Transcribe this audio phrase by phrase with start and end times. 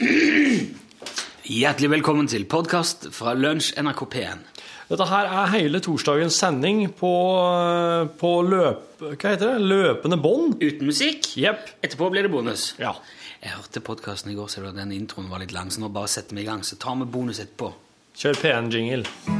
[0.00, 4.46] Hjertelig velkommen til podkast fra Lunsj NRK P1.
[4.88, 7.10] Dette her er hele torsdagens sending på,
[8.22, 9.66] på løp, hva heter det?
[9.68, 10.56] løpende bånd.
[10.62, 11.28] Uten musikk.
[11.36, 11.68] Yep.
[11.84, 12.70] Etterpå blir det bonus.
[12.80, 12.94] Ja.
[13.44, 16.38] Jeg hørte podkasten i går, så den introen var litt lang, så nå bare setter
[16.38, 16.64] vi i gang.
[16.64, 17.74] Så tar vi bonus etterpå.
[18.20, 19.39] Kjør P1-jingle.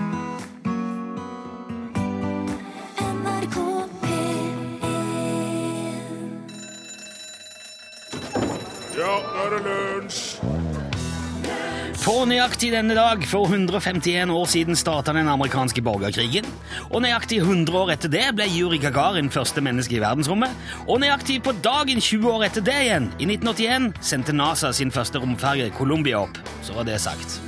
[12.41, 16.47] Nøyaktig denne dag, for 151 år siden starta den amerikanske borgerkrigen.
[16.89, 20.55] Og nøyaktig 100 år etter det ble Juri Gagarin første menneske i verdensrommet.
[20.87, 25.21] Og nøyaktig på dagen 20 år etter det igjen, i 1981, sendte NASA sin første
[25.21, 26.41] romferge Columbia opp.
[26.65, 27.43] Så var det sagt.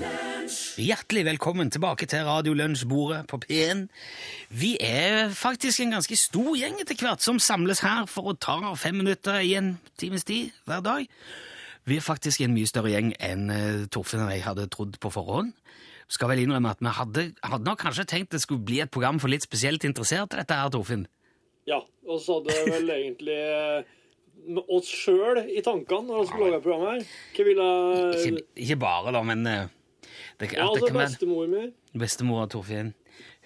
[0.77, 3.87] Hjertelig velkommen tilbake til Radio Lunsj-bordet på P1.
[4.53, 8.75] Vi er faktisk en ganske stor gjeng etter hvert som samles her for å ta
[8.77, 11.09] fem minutter i en times tid hver dag.
[11.89, 15.11] Vi er faktisk en mye større gjeng enn eh, Torfinn og jeg hadde trodd på
[15.11, 15.51] forhånd.
[16.13, 19.19] Skal vel innrømme at vi hadde, hadde nok kanskje tenkt det skulle bli et program
[19.23, 21.09] for litt spesielt interesserte, dette her, Torfinn.
[21.67, 23.93] Ja, og så hadde vel egentlig eh,
[24.63, 27.21] oss sjøl i tankene når vi skulle lage programmet her.
[27.37, 27.69] Hva ville
[28.23, 29.71] Ikke, ikke bare, da, men eh,
[30.39, 31.69] det, Ja, altså bestemor mi.
[31.99, 32.95] bestemora Torfinn.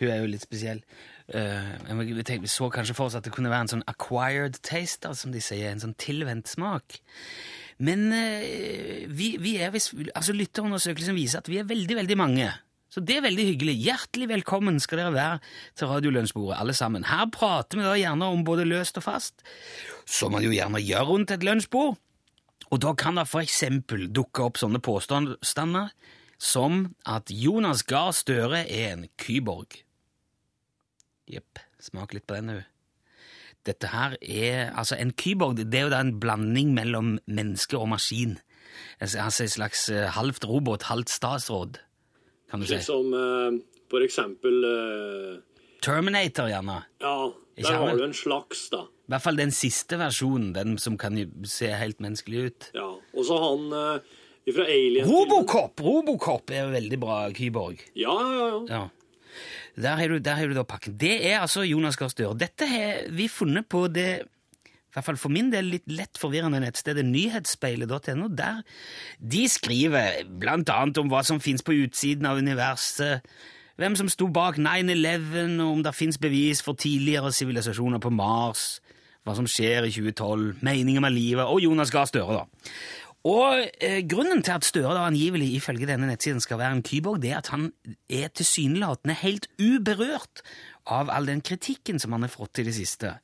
[0.00, 0.83] Hun er jo litt spesiell.
[1.27, 1.72] Uh,
[2.05, 5.14] vi, vi så kanskje for oss at det kunne være en sånn acquired taste, da,
[5.16, 7.00] som de sier, en sånn tilvendt smak.
[7.78, 12.48] Men eh, vi, vi er altså Lytterundersøkelsen viser at vi er veldig, veldig mange.
[12.88, 13.74] Så det er veldig hyggelig.
[13.84, 15.38] Hjertelig velkommen skal dere være
[15.77, 17.05] til Radiolunsjbordet, alle sammen.
[17.05, 19.44] Her prater vi da gjerne om både løst og fast,
[20.08, 21.98] som man jo gjerne gjør rundt et lunsjbord.
[22.72, 25.92] Og da kan det for eksempel dukke opp sånne påstander
[26.42, 29.83] som at Jonas Gahr Støre er en kyborg.
[31.30, 31.61] Jepp.
[31.83, 32.75] Smak litt på den, du.
[33.67, 37.89] Dette her er Altså, en kyborg det er jo da en blanding mellom menneske og
[37.92, 38.36] maskin.
[39.00, 41.81] Altså en slags eh, halvt robot, halvt statsråd,
[42.50, 42.77] kan du si.
[42.77, 43.56] Slik som uh,
[43.91, 45.39] for eksempel uh,
[45.84, 46.83] Terminator, gjerne.
[47.02, 47.17] Ja,
[47.57, 48.85] der har du en slags, da.
[49.07, 52.70] I hvert fall den siste versjonen, den som kan se helt menneskelig ut.
[52.74, 52.89] Ja.
[53.14, 54.17] Og så han uh,
[54.55, 55.80] fra Alien Robocop!
[55.83, 57.83] Robocop er jo veldig bra kyborg.
[57.98, 58.61] Ja, ja, ja.
[58.70, 58.85] Ja.
[59.77, 60.97] Der har du, der har du da pakken.
[60.97, 62.37] Det er altså Jonas Gahr Støre.
[62.39, 66.57] Dette har vi funnet på det i hvert fall for min del litt lett forvirrende
[66.63, 68.31] nettstedet nyhetsspeilet.no.
[68.33, 68.63] Der
[69.20, 73.20] de skriver blant annet om hva som fins på utsiden av universet,
[73.77, 78.79] hvem som sto bak 9-11, og om det fins bevis for tidligere sivilisasjoner på Mars,
[79.27, 82.73] hva som skjer i 2012, meninger med livet, og Jonas Gahr Støre, da.
[83.27, 87.22] Og eh, Grunnen til at Støre da angivelig ifølge denne nettsiden skal være en kyborg,
[87.22, 87.72] det er at han
[88.10, 90.44] er tilsynelatende helt uberørt
[90.86, 93.16] av all den kritikken som han har fått i det siste.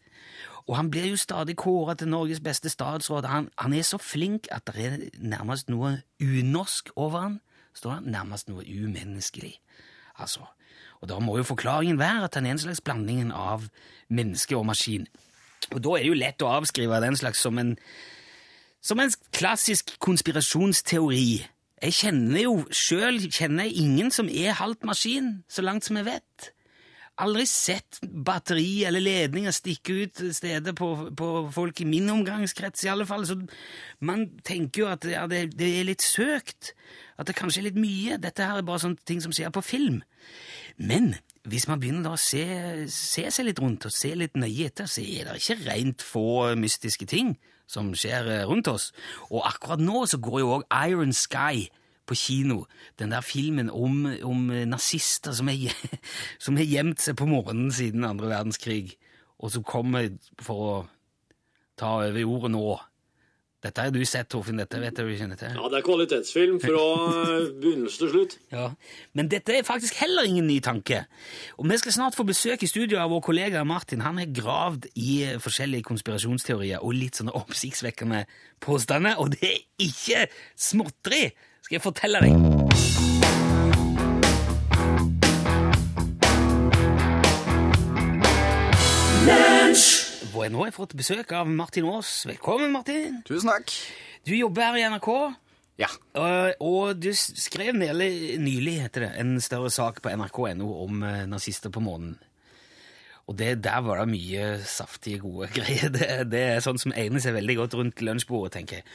[0.66, 3.26] Og han blir jo stadig kåret til Norges beste statsråd.
[3.26, 7.40] Han, han er så flink at det er nærmest noe unorsk over han.
[7.74, 8.12] Står det?
[8.14, 9.56] Nærmest noe umenneskelig.
[10.18, 10.46] Altså.
[11.02, 13.66] Og da må jo forklaringen være at han er en slags blanding av
[14.08, 15.08] menneske og maskin.
[15.72, 17.74] Og da er det jo lett å avskrive den slags som en
[18.82, 21.28] som en klassisk konspirasjonsteori.
[21.82, 26.52] Jeg kjenner jo sjøl ingen som er halvt maskin, så langt som jeg vet.
[27.22, 32.88] Aldri sett batteri eller ledninger stikke ut steder på, på folk i min omgangskrets, i
[32.88, 33.26] alle fall.
[33.26, 33.36] Så
[34.00, 36.72] man tenker jo at ja, det, det er litt søkt,
[37.18, 38.18] at det kanskje er litt mye.
[38.22, 40.00] Dette her er bare sånne ting som skjer på film.
[40.78, 41.12] Men
[41.44, 42.46] hvis man begynner da å se,
[42.90, 46.54] se seg litt rundt og se litt nøye etter, så er det ikke rent få
[46.58, 47.36] mystiske ting
[47.70, 48.90] som skjer eh, rundt oss.
[49.30, 51.68] Og akkurat nå så går jo òg Iron Sky
[52.06, 52.64] på kino.
[52.98, 55.76] Den der filmen om, om nazister som har
[56.44, 58.96] som har gjemt seg på morgenen siden andre verdenskrig,
[59.38, 60.10] og som kommer
[60.42, 60.74] for å
[61.78, 62.66] ta over jorda nå.
[63.62, 64.58] Dette har du sett, Torfinn.
[64.58, 65.52] Dette vet du kjenner til.
[65.54, 68.34] Ja, det er kvalitetsfilm fra eh, begynnelse til slutt.
[68.50, 68.72] Ja,
[69.14, 71.04] Men dette er faktisk heller ingen ny tanke.
[71.58, 74.02] Og Vi skal snart få besøk i studio av vår kollega Martin.
[74.02, 78.24] Han har gravd i forskjellige konspirasjonsteorier og litt sånne oppsiktsvekkende
[78.60, 80.26] påstander, og det er ikke
[80.58, 81.24] småtteri,
[81.62, 83.11] skal jeg fortelle deg.
[90.42, 92.24] Og nå har jeg fått besøk av Martin Aas.
[92.26, 93.20] Velkommen, Martin.
[93.28, 93.70] Tusen takk.
[94.26, 95.10] Du jobber her i NRK.
[95.78, 95.86] Ja.
[96.18, 101.22] Og, og du skrev nylig, nylig heter det, en større sak på nrk.no om eh,
[101.30, 102.16] nazister på månen.
[103.30, 105.94] Og det, der var det mye saftige, gode greier.
[105.94, 108.88] Det, det er sånn som egner seg veldig godt rundt lunsjbordet, tenker jeg.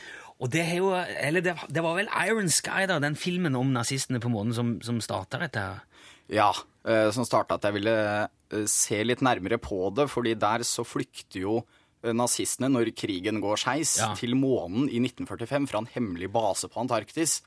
[0.43, 3.71] Og det, er jo, eller det, det var vel Iron Sky, da, den filmen om
[3.71, 5.63] nazistene på månen, som, som starta dette.
[5.63, 6.11] her.
[6.27, 6.76] Ja, eh,
[7.11, 11.41] som starta at jeg ville eh, se litt nærmere på det, fordi der så flykter
[11.43, 11.55] jo
[12.03, 14.13] eh, nazistene, når krigen går skeis, Ja.
[14.15, 17.41] til månen i 1945 fra en hemmelig base på Antarktis.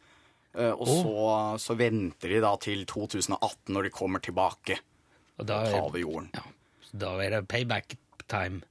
[0.51, 4.81] Og Og så, så venter de da til 2018, når de kommer tilbake
[5.39, 6.27] Og da, tar er, over jorden.
[6.35, 6.43] ja,
[6.99, 7.95] da er det payback
[8.27, 8.63] time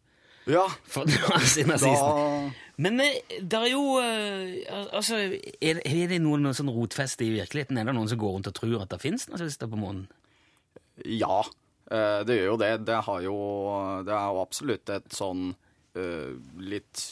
[0.45, 1.77] Ja, for nazistene.
[1.79, 2.51] da
[2.83, 5.21] Men eh, det er jo eh, Altså,
[5.61, 7.77] er, er det noen, noen sånn rotfeste i virkeligheten?
[7.79, 10.09] Er det noen som går rundt og tror at det fins nazister på månen?
[11.05, 11.39] Ja,
[11.91, 12.73] eh, det gjør jo det.
[12.89, 13.39] Det, har jo,
[14.07, 15.49] det er jo absolutt et sånn
[15.97, 17.03] eh, litt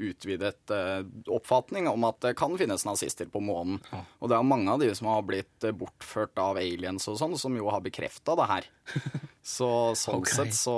[0.00, 3.82] utvidet eh, oppfatning om at det kan finnes nazister på månen.
[4.20, 7.56] Og det er mange av de som har blitt bortført av aliens og sånn, som
[7.58, 8.70] jo har bekrefta det her.
[9.56, 10.36] Så sånn okay.
[10.36, 10.74] sett så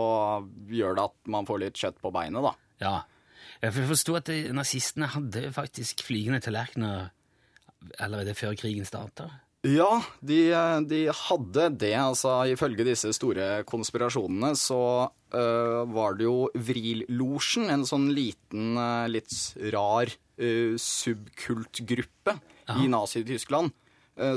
[0.71, 2.53] gjør det at man får litt kjøtt på beinet, da.
[2.83, 2.93] Ja.
[3.63, 7.11] Jeg forsto at nazistene hadde faktisk flygende tallerkener
[8.03, 9.29] allerede før krigen starta.
[9.63, 10.41] Ja, de,
[10.91, 11.95] de hadde det.
[11.95, 19.07] altså Ifølge disse store konspirasjonene så uh, var det jo Vril-losjen, en sånn liten, uh,
[19.07, 19.31] litt
[19.71, 22.37] rar uh, subkultgruppe
[22.75, 23.73] i Nazi-Tyskland,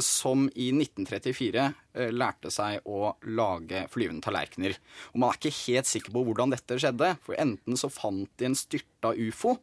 [0.01, 4.74] som i 1934 øh, lærte seg å lage flyvende tallerkener.
[5.12, 8.48] Og man er ikke helt sikker på hvordan dette skjedde, for enten så fant de
[8.48, 9.57] en styrta ufo,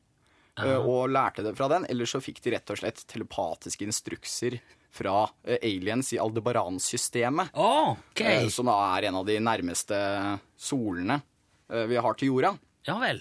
[0.62, 4.60] og lærte det fra den, eller så fikk de rett og slett telepatiske instrukser
[4.92, 8.20] fra eh, aliens i Aldebaran-systemet, Oh, ok!
[8.20, 9.98] eh, som da er en av de nærmeste
[10.60, 11.20] solene
[11.72, 12.54] eh, vi har til jorda,
[12.86, 13.20] Ja vel.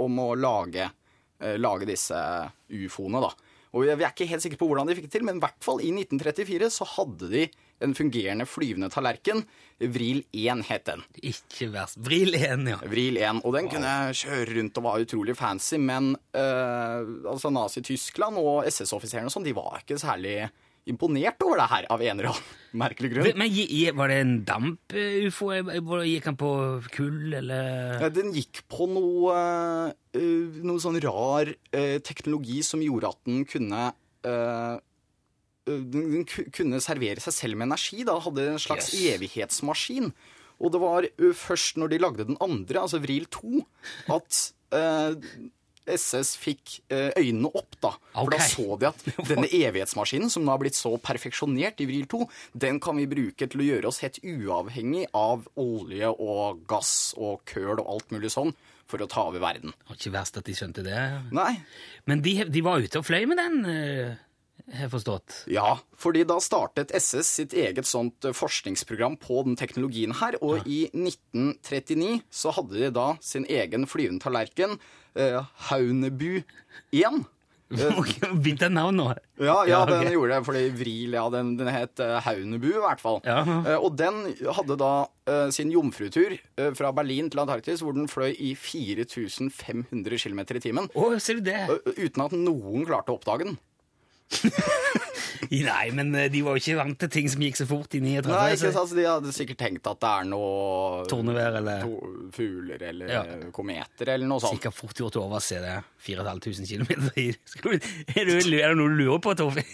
[0.00, 0.86] om å lage,
[1.60, 2.16] lage disse
[2.72, 3.28] ufoene, da.
[3.74, 5.60] Og vi er ikke helt sikre på hvordan de fikk det til, men i hvert
[5.66, 7.42] fall i 1934 så hadde de
[7.84, 9.42] en fungerende flyvende tallerken.
[9.82, 11.02] Vril 1 het den.
[11.26, 11.98] Ikke verst.
[12.06, 12.78] Vril 1, ja.
[12.88, 18.38] Vril 1, og den kunne kjøre rundt og var utrolig fancy, men eh, altså Nazi-Tyskland
[18.40, 20.38] og SS-offiserene og sånn, de var ikke særlig
[20.90, 23.28] imponert over det her av en eller annen merkelig grunn.
[23.40, 23.52] Men
[23.96, 25.50] Var det en damp-ufo?
[26.04, 26.50] Gikk han på
[26.92, 29.36] kull, eller ja, Den gikk på noe,
[30.12, 33.86] eh, noe sånn rar eh, teknologi som gjorde at den kunne
[34.24, 34.76] eh,
[35.64, 38.02] den kunne servere seg selv med energi.
[38.04, 39.14] Da hadde en slags Yes.
[39.16, 40.10] evighetsmaskin.
[40.60, 43.62] Og det var først når de lagde den andre, altså Vril 2,
[44.12, 44.42] at
[45.90, 47.92] SS fikk eh, øynene opp, da.
[48.16, 52.08] For da så de at denne evighetsmaskinen, som nå har blitt så perfeksjonert i Vril
[52.10, 52.22] 2,
[52.66, 57.44] den kan vi bruke til å gjøre oss helt uavhengig av olje og gass og
[57.50, 58.54] køl og alt mulig sånn,
[58.90, 59.72] for å ta over verden.
[59.72, 61.00] Det var ikke verst at de skjønte det.
[61.34, 61.54] Nei,
[62.10, 64.24] Men de, de var ute og fløy med den, eh,
[64.72, 65.38] har jeg forstått.
[65.52, 70.68] Ja, fordi da startet SS sitt eget sånt eh, forskningsprogram på den teknologien her, og
[70.68, 74.78] i 1939 så hadde de da sin egen flyvende tallerken,
[75.70, 76.42] Haunebu
[76.92, 77.24] 1.
[77.74, 79.06] Begynte et navn nå.
[79.42, 83.00] Ja, ja, den gjorde det, fordi Vril, ja, den, den het eh, Haunebu i hvert
[83.02, 83.18] fall.
[83.26, 83.40] Ja.
[83.42, 84.20] Eh, og den
[84.54, 84.90] hadde da
[85.26, 86.36] eh, sin jomfrutur
[86.78, 91.48] fra Berlin til Antarktis, hvor den fløy i 4500 km i timen, Å, ser du
[91.50, 91.64] det?
[91.96, 93.58] uten at noen klarte å oppdage den.
[95.54, 98.00] Nei, men eh, de var jo ikke vant til ting som gikk så fort i
[98.02, 98.30] 39.
[98.32, 102.30] Nei, ikke sant, så De hadde sikkert tenkt at det er noe Tornevær eller to-
[102.34, 103.22] fugler eller Ja.
[103.54, 104.56] kometer eller noe sånt.
[104.58, 105.76] Sikkert fort gjort å overse det.
[106.08, 106.90] 4500 km
[107.20, 107.28] i
[108.18, 109.68] Er det er det noe du lurer på, Torfinn?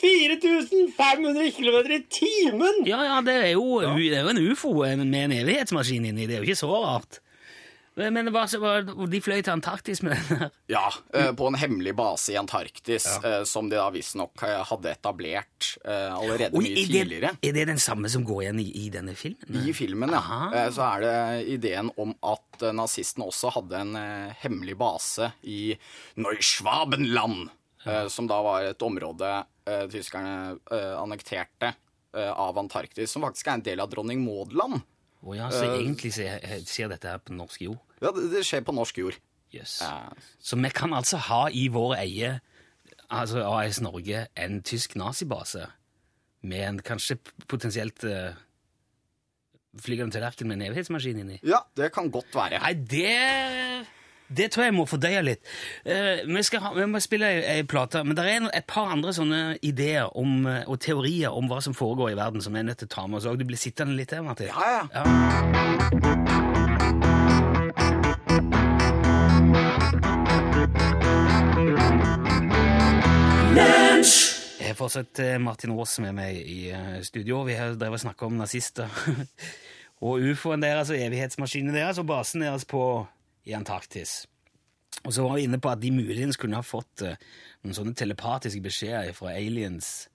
[0.00, 2.82] 4500 km i timen!
[2.88, 6.26] Ja, ja, det er jo, det er jo en ufo med en evighetsmaskin inni.
[6.28, 7.20] Det er jo ikke så rart.
[7.96, 10.50] Men det var, så- var, de fløy til Antarktis med den her.
[10.70, 14.92] Ja, eh, på en hemmelig base i Antarktis, eh, som de da visstnok eh, hadde
[14.94, 17.32] etablert eh, allerede Oi, mye er, det, tidligere.
[17.42, 19.58] er det den samme som går igjen i, i denne filmen?
[19.66, 20.22] I filmen, ja.
[20.22, 20.40] Aha.
[20.54, 25.32] Eh, Så er det ideen om at eh, nazistene også hadde en eh, hemmelig base
[25.44, 25.74] i
[26.16, 27.48] Neuschwabenland,
[27.84, 29.28] eh, som da var et område
[29.66, 31.74] eh, tyskerne eh, annekterte
[32.16, 34.80] eh, av Antarktis, som faktisk er en del av dronning Maud-land.
[35.20, 37.80] Å ja, så egentlig ser, ser dette her på norsk jord?
[38.00, 39.18] Ja, det, det skjer på norsk jord.
[39.52, 39.80] Yes.
[39.84, 42.36] Eh, Så vi kan altså ha i vår eie,
[43.10, 45.66] altså AS Norge, en tysk nazibase
[46.40, 47.18] med en kanskje
[47.50, 48.32] potensielt uh,
[49.76, 51.36] flygende tallerken med en evighetsmaskin inni?
[51.44, 52.62] Ja, det kan godt være.
[52.62, 53.10] Nei, det
[54.36, 55.42] det tror jeg må fordøye litt.
[55.82, 58.92] Uh, vi, skal ha, vi må spille ei, ei plate, men det er et par
[58.94, 62.62] andre sånne ideer om, eh, og teorier om hva som foregår i verden, som jeg
[62.62, 63.40] er nødt til å ta med oss òg.
[63.40, 64.46] Du blir sittende litt der, Martin.
[64.54, 64.82] Ja, ja.
[64.94, 65.02] Ja.
[74.60, 76.70] Jeg har fortsatt eh, Martin Aas med meg i
[77.02, 77.42] studio.
[77.48, 79.00] Vi har drevet og snakket om nazister.
[80.06, 82.84] og ufoen deres og evighetsmaskinen deres og basen deres på
[83.48, 84.26] i Antarktis.
[85.04, 87.18] Og så var vi inne på at de muligens kunne ha fått eh,
[87.64, 90.08] noen sånne telepatiske beskjeder fra aliens.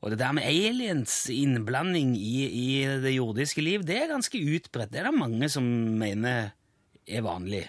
[0.00, 4.92] Og det der med aliens innblanding i, i det jordiske liv, det er ganske utbredt.
[4.92, 5.64] Det er det mange som
[6.00, 6.36] mener
[7.10, 7.64] er vanlig.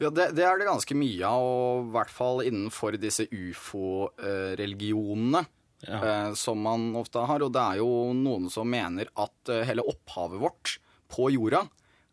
[0.00, 5.44] Ja, det, det er det ganske mye av, og i hvert fall innenfor disse ufo-religionene.
[5.80, 5.96] Ja.
[6.04, 7.40] eh, som man ofte har.
[7.40, 10.78] Og det er jo noen som mener at eh, hele opphavet vårt
[11.10, 11.68] på jorda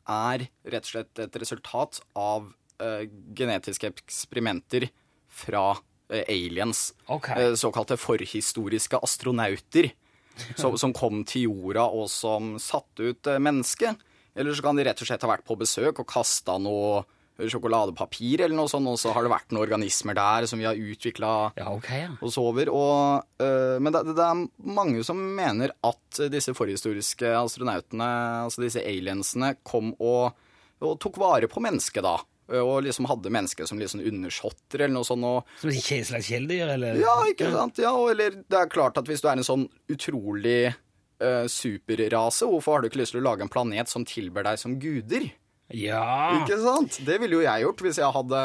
[0.08, 2.50] er rett og slett et resultat av
[2.82, 3.04] uh,
[3.38, 4.88] genetiske eksperimenter
[5.28, 6.92] fra uh, aliens.
[7.12, 7.52] Okay.
[7.52, 9.92] Eh, såkalte forhistoriske astronauter.
[10.62, 13.98] som, som kom til jorda og som satte ut mennesket.
[14.38, 17.02] Eller så kan de rett og slett ha vært på besøk og kasta noe
[17.38, 20.78] sjokoladepapir eller noe sånt, og så har det vært noen organismer der som vi har
[20.80, 22.16] utvikla Ja, okay, ja.
[22.26, 22.72] oss over.
[22.74, 24.42] Og, øh, men det, det er
[24.78, 28.08] mange som mener at disse forhistoriske astronautene,
[28.48, 30.34] altså disse aliensene, kom og,
[30.82, 32.18] og tok vare på mennesket da.
[32.48, 35.26] Og liksom hadde mennesket som sånn undersåtter eller noe sånt.
[35.28, 37.00] Og, Som et en slags kjæledyr, eller?
[37.02, 37.82] ja, ikke sant?
[37.84, 42.78] Ja, eller det er klart at hvis du er en sånn utrolig øh, superrase, hvorfor
[42.78, 45.28] har du ikke lyst til å lage en planet som tilber deg som guder?
[45.76, 46.40] Ja.
[46.40, 47.00] Ikke sant?
[47.04, 48.42] Det ville jo jeg gjort hvis jeg hadde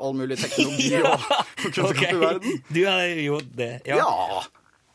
[0.00, 1.12] all mulig teknologi ja.
[1.12, 2.58] og kunnskap Ok, i verden.
[2.72, 3.72] Du hadde gjort det.
[3.88, 4.00] Ja.
[4.00, 4.42] Ja.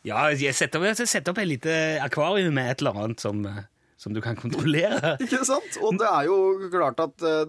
[0.09, 3.43] ja jeg setter opp, jeg setter opp et lite akvarium med et eller annet som,
[3.45, 3.65] eh,
[4.01, 5.17] som du kan kontrollere.
[5.25, 5.77] Ikke sant?
[5.85, 6.37] Og det er jo
[6.73, 7.43] klart at eh,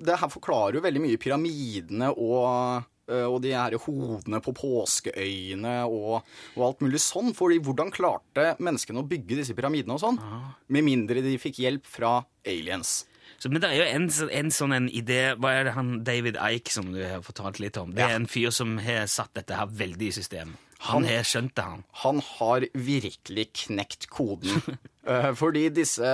[0.00, 5.82] Det her forklarer jo veldig mye pyramidene og, eh, og de her hodene på påskeøyene
[5.84, 6.24] og,
[6.56, 7.34] og alt mulig sånn.
[7.36, 10.18] Fordi hvordan klarte menneskene å bygge disse pyramidene og sånn?
[10.72, 13.02] Med mindre de fikk hjelp fra aliens.
[13.38, 16.34] Så, men det er jo en, en sånn en idé Hva er det han David
[16.42, 17.92] Ike som du har fortalt litt om?
[17.94, 18.16] Det er Ja.
[18.18, 20.56] en fyr som har satt dette her veldig i system.
[20.80, 21.84] Han Han- har skjønt det, han.
[22.02, 24.62] Han har virkelig knekt koden.
[25.08, 26.04] Eh, Fordi disse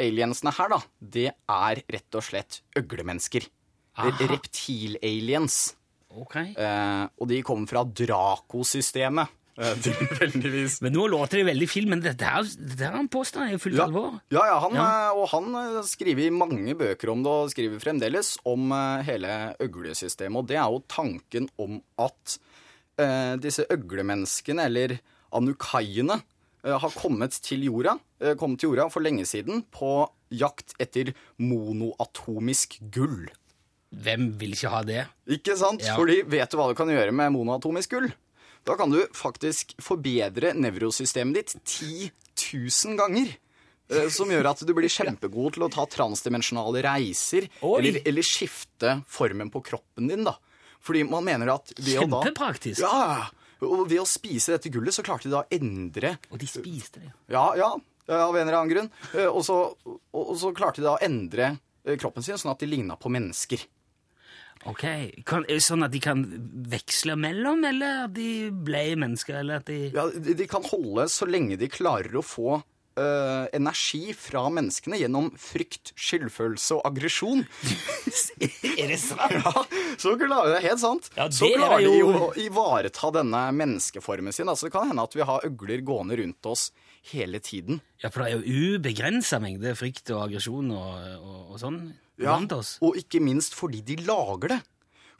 [0.00, 3.44] aliensene her, da, det er rett og slett øglemennesker.
[4.00, 5.74] Reptil-aliens.
[6.10, 6.54] Okay.
[6.56, 9.28] Eh, og de kommer fra Draco-systemet.
[9.60, 10.78] Tilfeldigvis.
[10.84, 13.60] Men nå låter det veldig film, men dette her, dette her er påstår han er
[13.60, 14.14] fullt Ja, alvor.
[14.32, 14.86] ja, ja, han, Ja.
[15.10, 19.34] eh, og han eh, skriver mange bøker om det, og skriver fremdeles om eh, hele
[19.60, 20.38] øglesystemet.
[20.40, 22.38] Og det er jo tanken om at
[22.98, 24.96] eh, disse øglemenneskene, eller
[25.32, 26.20] anukaiene,
[26.64, 31.12] eh, har kommet til jorda, eh, kommet til jorda for lenge siden på jakt etter
[31.38, 33.28] monoatomisk gull.
[33.90, 35.04] Hvem vil ikke ha det?
[35.28, 35.82] Ikke sant?
[35.82, 35.96] Ja.
[35.98, 38.12] Fordi vet du hva du kan gjøre med monoatomisk gull?
[38.68, 42.10] Da kan du faktisk forbedre nevrosystemet ditt 10
[42.52, 43.32] 000 ganger.
[43.90, 48.98] eh, Som gjør at du blir kjempegod til å ta transdimensjonale reiser, eller, eller skifte
[49.10, 50.36] formen på kroppen din, da.
[50.80, 52.80] Fordi man mener at ved å da Kjempepraktisk.
[52.84, 53.26] Ja,
[53.60, 57.02] og ved å spise dette gullet, så klarte de da å endre Og de spiste
[57.02, 57.10] det.
[57.28, 57.74] Ja, ja,
[58.08, 58.88] av en eller annen grunn.
[59.12, 61.50] Eh, Og så, og og så klarte de da å endre
[61.84, 63.60] eh, kroppen sin sånn at de ligna på mennesker.
[64.68, 64.82] Ok,
[65.24, 66.20] kan, er det Sånn at de kan
[66.68, 71.06] veksle mellom, eller at de ble mennesker, eller at de Ja, de, de kan holde
[71.08, 77.46] så lenge de klarer å få øh, energi fra menneskene gjennom frykt, skyldfølelse og aggresjon.
[78.80, 79.32] Er det sant?
[79.40, 79.64] Ja,
[80.00, 81.08] så klarer det helt sant.
[81.16, 84.48] Ja, det så klarer klarer de jo- jo å ivareta denne menneskeformen sin.
[84.48, 86.70] Altså, det kan hende at vi har øgler gående rundt oss
[87.12, 87.80] hele tiden.
[88.02, 91.80] Ja, for det er jo ubegrensa mengde frykt og aggresjon og, og, og sånn
[92.20, 92.74] Ja, blant oss.
[92.84, 94.60] og ikke minst fordi de lager det.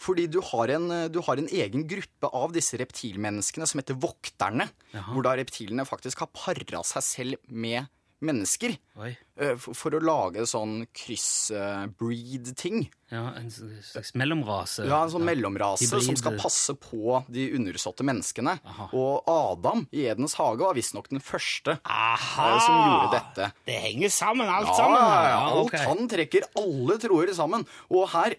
[0.00, 4.70] Fordi du har, en, du har en egen gruppe av disse reptilmenneskene som heter vokterne.
[5.12, 7.84] Hvor da reptilene faktisk har para seg selv med
[8.20, 8.74] mennesker.
[9.00, 9.16] Oi.
[9.40, 12.88] eh, For, for å lage sånn kryss-breed-ting.
[13.10, 14.84] Ja, En slags mellomrase.
[14.86, 16.04] Ja, En sånn mellomrase Hybrid.
[16.06, 18.58] som skal passe på de undersåtte menneskene.
[18.64, 18.88] Aha.
[18.94, 22.46] Og Adam i Edens hage var visstnok den første Aha!
[22.54, 23.52] eh, som gjorde dette.
[23.66, 25.00] Det henger sammen, alt Ja, sammen.
[25.00, 25.28] ja, ja.
[25.30, 25.84] Ja, Alt okay.
[25.86, 27.66] han trekker alle troer sammen.
[27.90, 28.34] Og her,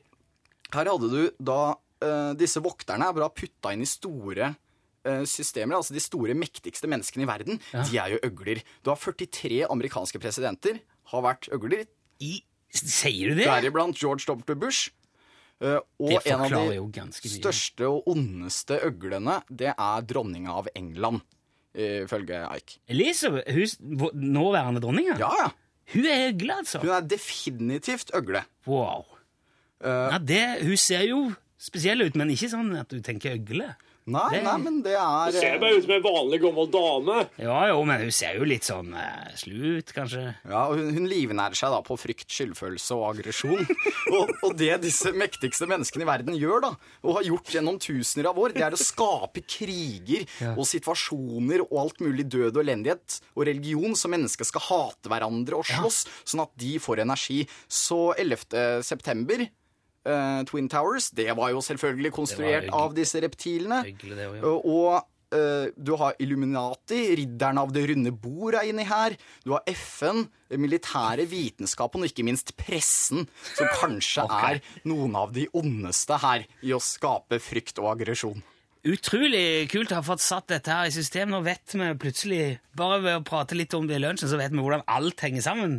[0.74, 1.74] her hadde du da
[2.04, 4.56] uh, disse vokterne er bra putta inn i store
[5.26, 5.80] systemer.
[5.80, 7.62] Altså de store, mektigste menneskene i verden.
[7.74, 8.62] De er jo øgler.
[8.86, 10.82] Du har 43 amerikanske presidenter
[11.12, 11.86] har vært øgler.
[12.22, 12.40] I,
[12.72, 13.48] sier du det?
[13.50, 14.56] Deriblant George W.
[14.56, 14.92] Bush.
[15.62, 16.54] Eh, og en av
[16.98, 21.22] de største og ondeste øglene, det er dronninga av England,
[21.78, 22.80] ifølge Ike.
[22.92, 25.20] Elizabeth, hun, nåværende dronninga?
[25.22, 25.52] Ja, ja.
[25.92, 26.82] Hun er øgle, altså?
[26.82, 28.46] Hun er definitivt øgle.
[28.66, 29.06] Wow.
[29.84, 31.24] ja, det, hun ser jo
[31.62, 33.74] spesiell ut, men ikke sånn at du tenker øgle.
[34.10, 37.30] Nei, Det- nei, men det er Ser eh, bare ut som en vanlig gammel dame.
[37.38, 40.24] Ja jo, men hun ser jo litt sånn eh, slu ut, kanskje.
[40.50, 43.62] Ja, og hun, hun livnærer seg da på frykt, skyldfølelse og aggresjon.
[44.18, 46.72] og, og det disse mektigste menneskene i verden gjør, da,
[47.06, 50.26] og har gjort gjennom tusener av år, det er å skape kriger
[50.58, 55.62] og situasjoner og alt mulig død og elendighet og religion, så mennesker skal hate hverandre
[55.62, 57.44] og slåss, sånn at de får energi.
[57.70, 58.82] Så 11.
[58.84, 59.46] september
[60.08, 63.82] eh, Twin Towers, det var jo selvfølgelig konstruert av disse reptilene.
[63.88, 64.52] Hyggelig, det også, ja.
[64.52, 69.18] Og, og eh, du har Illuminati, ridderne av det runde bord er inni her.
[69.46, 75.48] Du har FN, militære vitenskapen og ikke minst pressen, som kanskje er noen av de
[75.58, 78.42] ondeste her i å skape frykt og aggresjon.
[78.82, 81.30] Utrolig kult å ha fått satt dette her i system.
[81.30, 84.56] Nå vet vi plutselig, bare ved å prate litt om det i lunsjen, så vet
[84.56, 85.76] vi hvordan alt henger sammen.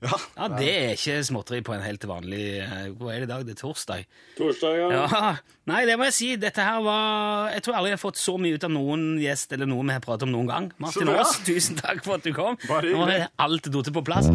[0.00, 3.30] Ja, Ja, Det er ikke småtteri på en helt vanlig eh, Hva er det i
[3.32, 3.42] dag?
[3.44, 4.06] Det er torsdag.
[4.38, 4.88] Torsdag, ja.
[4.96, 5.32] Ja,
[5.68, 6.30] Nei, det må jeg si.
[6.40, 9.52] Dette her var Jeg tror aldri jeg har fått så mye ut av noen gjest
[9.52, 10.70] eller noe vi har pratet om noen gang.
[10.80, 11.20] Martin Så bra.
[11.20, 12.56] Aas, tusen takk for at du kom.
[12.68, 14.30] Bare Nå har er alt datt på plass.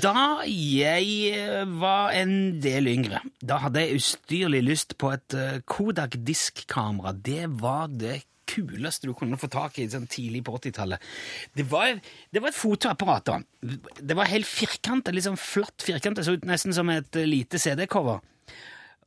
[0.00, 5.60] Da jeg eh, var en del yngre, da hadde jeg ustyrlig lyst på et eh,
[5.68, 7.12] Kodak diskkamera.
[7.12, 11.04] Det var det kuleste du kunne få tak i sånn tidlig på 80-tallet.
[11.54, 13.28] Det, det var et fotoapparat.
[13.28, 13.76] da.
[14.00, 17.60] Det var helt firkantet, litt sånn flatt firkantet, så ut nesten som et eh, lite
[17.62, 18.22] CD-cover.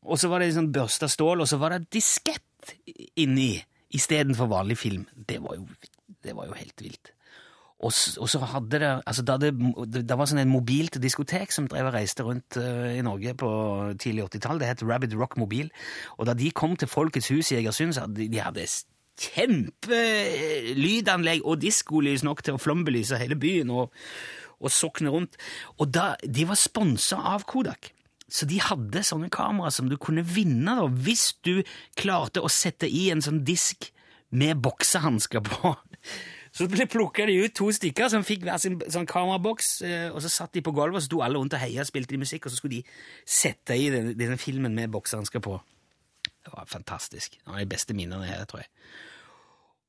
[0.04, 2.76] Og så var det liksom børsta stål, og så var det diskett
[3.20, 3.56] inni
[3.94, 5.08] istedenfor vanlig film.
[5.16, 5.68] Det var jo,
[6.24, 7.14] det var jo helt vilt.
[7.84, 9.52] Og, og så hadde det altså det,
[9.92, 13.50] det, var sånn en mobilt diskotek som drev og reiste rundt uh, i Norge på
[14.00, 14.60] tidlig 80-tall.
[14.62, 15.68] Det het Rabbit Rock Mobil.
[16.18, 18.68] Og da de kom til Folkets hus i Egersund, så hadde de, de hadde
[19.24, 23.86] kjempelydanlegg og diskolys nok til å flombelyse hele byen og,
[24.63, 25.34] og sokne rundt.
[25.78, 27.84] Og da, de var sponsa av Kodak.
[28.34, 31.56] Så de hadde sånne kamera som du kunne vinne da, hvis du
[32.00, 33.92] klarte å sette i en sånn disk
[34.34, 35.75] med boksehansker på.
[36.54, 40.30] Så plukka de ut to stykker som fikk hver sin sånn kameraboks, eh, og så
[40.30, 42.46] satt de på gulvet, og så sto alle rundt og heia og spilte de musikk,
[42.46, 42.84] og så skulle de
[43.26, 45.58] sette i den, denne filmen med boksehansker på.
[46.44, 47.40] Det var fantastisk.
[47.40, 48.70] Det var de beste minnene her, tror jeg.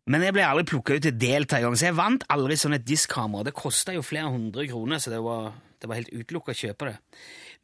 [0.09, 2.88] Men jeg ble aldri plukka ut til delta engang, så jeg vant aldri sånn et
[2.88, 3.47] diskkamera.
[3.49, 6.90] Det kosta jo flere hundre kroner, så det var, det var helt utelukka å kjøpe
[6.90, 6.97] det.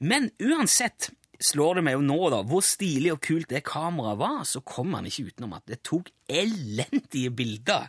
[0.08, 4.40] Men uansett slår det meg jo nå, da, hvor stilig og kult det kameraet var,
[4.48, 7.88] så kom man ikke utenom at det tok elendige bilder.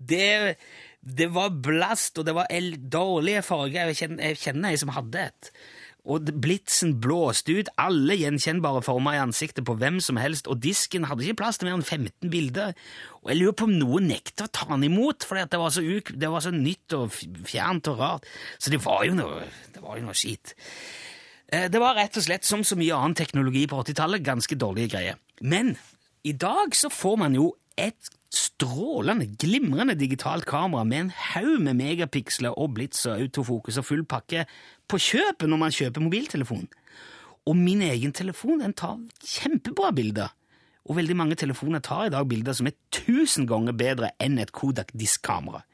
[0.00, 0.56] Det,
[1.04, 2.48] det var blast, og det var
[2.92, 3.90] dårlige farger.
[3.90, 5.52] Jeg kjenner, jeg kjenner ei som hadde et.
[6.08, 11.04] Og blitsen blåste ut alle gjenkjennbare former i ansiktet på hvem som helst, og disken
[11.10, 12.72] hadde ikke plass til mer enn 15 bilder.
[13.20, 15.84] Og jeg lurer på om noen nekta å ta den imot, fordi det var så,
[15.84, 17.12] det var så nytt og
[17.50, 18.30] fjernt og rart.
[18.58, 20.54] Så det var jo noe, det var jo noe skit.
[21.52, 24.94] Eh, Det var rett og slett som så mye annen teknologi på 80-tallet, ganske dårlige
[24.96, 25.20] greier.
[25.42, 25.74] Men
[26.24, 31.78] i dag så får man jo et strålende, glimrende digitalt kamera med en haug med
[31.80, 34.44] megapiksler og blits og autofokus og full pakke
[34.90, 36.68] på kjøpet når man kjøper mobiltelefon.
[37.48, 40.30] Og min egen telefon den tar kjempebra bilder.
[40.86, 44.52] Og veldig mange telefoner tar i dag bilder som er tusen ganger bedre enn et
[44.54, 45.64] Kodak diskkamera.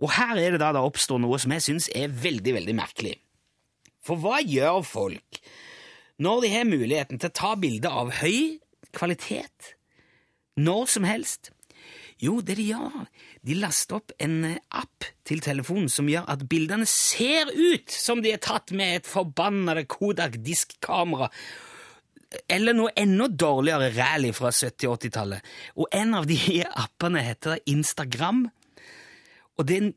[0.00, 3.18] Og her er det da det oppstår noe som jeg syns er veldig, veldig merkelig.
[4.00, 5.40] For hva gjør folk
[6.20, 8.60] når de har muligheten til å ta bilder av høy
[8.96, 9.74] kvalitet
[10.60, 11.52] når som helst?
[12.20, 13.08] Jo, det de gjør,
[13.48, 18.20] de laster opp en eh, app til telefonen som gjør at bildene ser ut som
[18.20, 21.30] de er tatt med et forbanna Kodak diskkamera
[22.50, 25.52] eller noe enda dårligere rally fra 70- og 80-tallet.
[25.82, 26.38] Og en av de
[26.84, 28.44] appene heter Instagram.
[29.58, 29.90] Og den,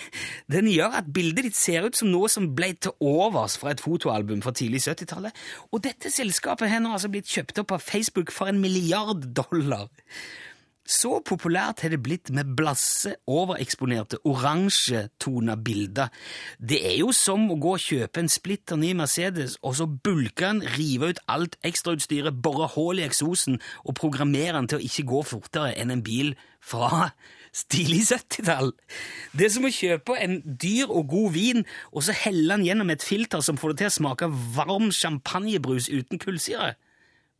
[0.54, 3.82] den gjør at bildet ditt ser ut som noe som ble til overs fra et
[3.82, 5.42] fotoalbum fra tidlig 70-tallet.
[5.74, 9.90] Og dette selskapet har nå altså blitt kjøpt opp av Facebook for en milliard dollar.
[10.90, 16.10] Så populært har det blitt med blasse, overeksponerte, oransjetona bilder.
[16.58, 20.48] Det er jo som å gå og kjøpe en splitter ny Mercedes, og så bulke
[20.48, 25.06] den, rive ut alt ekstrautstyret, bore hull i eksosen og programmere den til å ikke
[25.12, 27.12] gå fortere enn en bil fra
[27.54, 28.74] stilig 70-tall.
[29.30, 32.90] Det er som å kjøpe en dyr og god vin, og så helle den gjennom
[32.90, 36.74] et filter som får det til å smake varm champagnebrus uten kullsyre.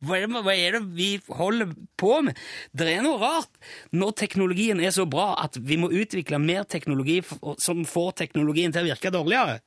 [0.00, 2.38] Hva er, det, hva er det vi holder på med?
[2.72, 3.52] Det er noe rart
[3.92, 7.18] når teknologien er så bra at vi må utvikle mer teknologi
[7.60, 9.58] som får teknologien til å virke dårligere.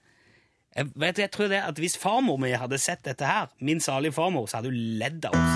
[0.73, 4.17] Jeg, vet, jeg tror det at Hvis farmor mi hadde sett dette her, min salige
[4.17, 5.53] farmor, så hadde hun ledd av oss.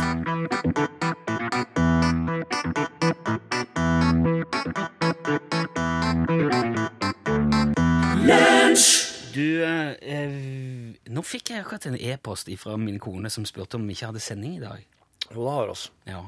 [9.33, 10.76] Du, eh, eh,
[11.13, 14.23] nå fikk jeg akkurat en e-post fra min kone som spurte om vi ikke hadde
[14.23, 14.83] sending i dag.
[15.29, 15.77] Jo, det har vi.
[16.11, 16.23] Ja.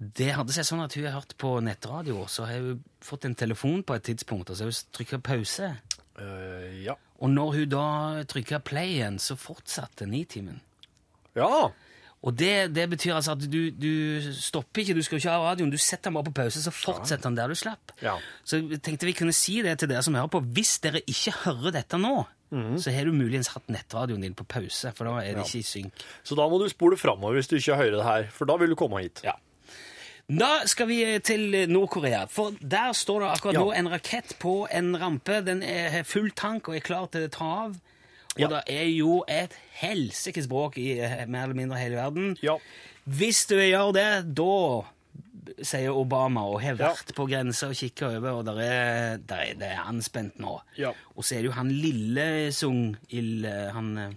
[0.00, 3.36] Det hadde seg sånn at hun har hørt på nettradio, så har hun fått en
[3.36, 5.68] telefon på et tidspunkt, og så har hun trykket pause.
[6.16, 6.96] Uh, ja.
[7.20, 7.84] Og når hun da
[8.28, 10.62] trykket play igjen, så fortsatte Nitimen.
[11.36, 11.68] Ja!
[12.20, 15.70] Og det, det betyr altså at du, du stopper ikke, du skal ikke ha radioen,
[15.72, 17.94] du setter den bare på pause, så fortsetter den der du slapp.
[18.04, 18.18] Ja.
[18.44, 20.42] Så jeg tenkte vi kunne si det til dere som hører på.
[20.44, 22.18] Hvis dere ikke hører dette nå,
[22.50, 25.62] så har du muligens hatt nettradioen din på pause, for da er det ikke i
[25.62, 25.92] synk.
[26.26, 28.70] Så da må du spole framover hvis du ikke hører det her, for da vil
[28.70, 29.20] du komme hit.
[29.24, 29.36] Ja.
[30.30, 33.60] Da skal vi til Nord-Korea, for der står det akkurat Ja.
[33.64, 35.40] nå en rakett på en rampe.
[35.44, 37.76] Den er full tank og er klar til å ta av.
[38.36, 38.46] Og Ja.
[38.46, 42.36] det er jo et helsikes bråk i eh, mer eller mindre hele verden.
[42.42, 42.58] Ja.
[43.08, 44.84] Hvis du gjør det, da
[45.62, 46.90] sier Obama, og har Ja.
[46.92, 50.60] vært på grensa og kikka over, og der er, der er, det er anspent nå.
[50.78, 50.92] Ja.
[51.16, 54.10] Og så er det jo han lille Sung Il, eh, han eh,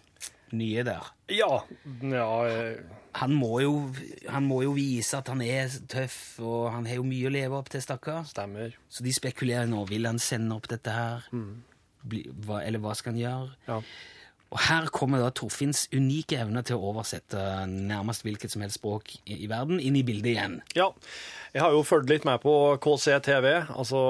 [0.54, 1.12] nye der.
[1.34, 1.64] Ja.
[2.02, 2.78] ja eh,
[3.16, 3.94] Han må, jo,
[4.30, 7.54] han må jo vise at han er tøff, og han har jo mye å leve
[7.60, 8.24] opp til, stakkar.
[8.26, 8.74] stemmer.
[8.90, 9.84] Så de spekulerer nå.
[9.88, 11.28] Vil han sende opp dette her?
[12.04, 13.52] Bli, hva, eller hva skal han gjøre?
[13.68, 13.78] Ja.
[14.54, 19.16] Og her kommer da Torfinns unike evne til å oversette nærmest hvilket som helst språk
[19.24, 20.60] i, i verden inn i bildet igjen.
[20.78, 20.92] Ja,
[21.56, 24.04] jeg har jo fulgt litt med på KCTV, altså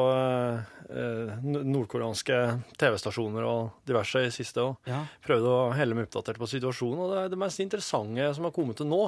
[0.89, 4.62] Eh, nordkoreanske TV-stasjoner og diverse i siste.
[4.63, 5.00] Og ja.
[5.24, 7.00] Prøvde å helle meg oppdatert på situasjonen.
[7.06, 9.02] Og det, det mest interessante som har kommet til nå,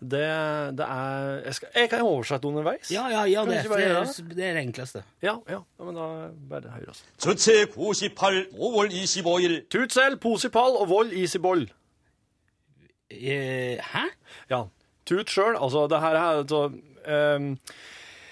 [0.00, 0.30] det,
[0.78, 2.86] det er jeg, skal, jeg, kan oversette underveis.
[2.94, 3.76] Ja, ja, ja det, det,
[4.34, 5.00] det, er det enkleste.
[5.22, 6.06] Ja, ja, ja men da
[6.50, 7.04] bare det høyre, altså.
[7.22, 8.36] Tutsel, posipall
[10.80, 11.62] og vold isiboll.
[13.10, 14.04] Eh, hæ?
[14.50, 14.60] Ja.
[15.06, 15.86] Tut sjøl, altså.
[15.90, 16.60] Det her er så...
[17.06, 17.56] um,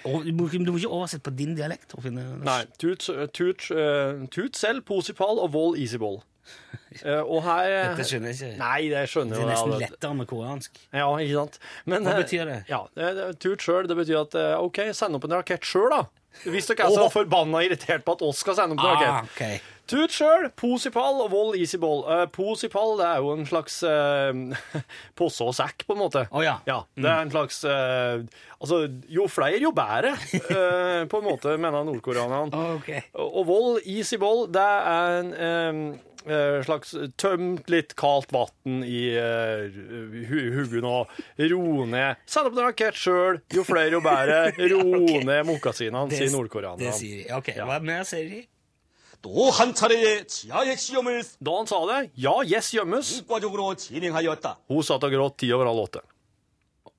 [0.09, 1.89] du må, ikke- du må ikke oversette på din dialekt.
[1.93, 2.19] Torfinn.
[2.43, 2.63] Nei.
[2.81, 6.21] Tut, tut, eh, tut selv, Posipal og Vold easyball.
[7.05, 8.57] Eh, og her Dette skjønner jeg ikke.
[8.57, 9.45] Nei, det skjønner jeg.
[9.45, 10.79] Det er nesten lettere med koreansk.
[10.89, 11.59] Ja, ikke sant?
[11.85, 12.55] Men, Hva eh, betyr det?
[12.71, 12.79] Ja,
[13.37, 16.01] Tut sjøl, det betyr at eh, OK, send opp en rakett sjøl, da.
[16.49, 17.11] Hvis dere er så oh.
[17.13, 19.11] forbanna irritert på at oss skal sende opp en rakett.
[19.13, 19.69] Ah, rakett.
[19.89, 22.03] Tut sjøl, Posipall og Vold Easyball.
[22.05, 24.75] Uh, posipall det er jo en slags uh,
[25.19, 26.25] posse og sekk, på en måte.
[26.29, 26.59] Å ja.
[26.69, 28.21] ja Det er en slags uh,
[28.59, 30.11] Altså, jo flere, jo bedre,
[30.51, 32.67] uh, på en måte, mener nordkoreanerne.
[32.75, 32.91] Ok.
[33.17, 35.81] Og og vold, easyball, det er en
[36.27, 39.69] eh, slags tømt litt kaldt vann i uh,
[40.29, 42.19] huggen og ro ned.
[42.29, 44.41] Send opp en rakett sjøl, jo flere, jo bedre.
[44.73, 47.27] Ro ned mokkasinene, sier Det sier de.
[47.39, 48.43] Ok, Hva mer sier de?
[49.22, 53.24] 또 한 차례의 지하 핵시험을 Da han sa det, ja, yes, gjemmes.
[53.24, 54.58] 성과적으로 진행하였다.
[54.68, 56.00] Hun satt og gråt ti over halv åtte.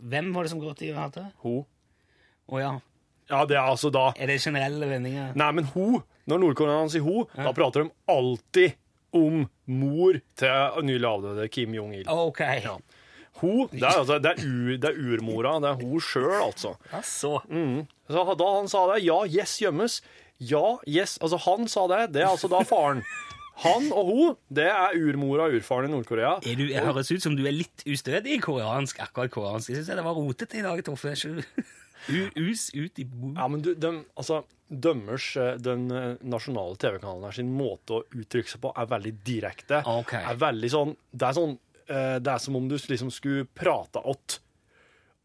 [0.01, 1.31] Hvem var det som gråt i hatet?
[1.43, 1.65] Hun.
[2.49, 2.79] Å ja.
[3.29, 5.35] Ja, det er altså da Er det generelle vendinger?
[5.35, 8.75] Nei, men hun, når nordkoreanerne sier hun, da prater de alltid
[9.15, 12.05] om mor til nylig avdøde Kim Jong-il.
[12.09, 12.41] Ok.
[12.61, 12.75] Ja.
[13.41, 16.75] Hun, det er, altså, det er, u, det er urmora, det er hun sjøl, altså.
[16.91, 17.41] Altså.
[18.07, 20.01] Så da han sa det, ja, yes, gjemmes.
[20.40, 23.04] ja, yes, altså han sa det, det er altså da faren.
[23.60, 26.38] Han og hun, det er urmora og urfaren i Nord-Korea.
[26.44, 29.02] Det høres ut som du er litt ustødig i koreansk.
[29.04, 29.72] akkurat koreansk.
[29.72, 31.12] Jeg syns det var rotete i dag, Toffe.
[32.08, 33.34] Us ut i bo...
[33.36, 38.04] Ja, men du, de, altså, dømmers, eh, den eh, nasjonale TV-kanalen her, sin måte å
[38.08, 39.82] uttrykke seg på er veldig direkte.
[40.00, 40.24] Okay.
[40.24, 44.00] Er veldig sånn, det er sånn, eh, det er som om du liksom skulle prate
[44.00, 44.40] åt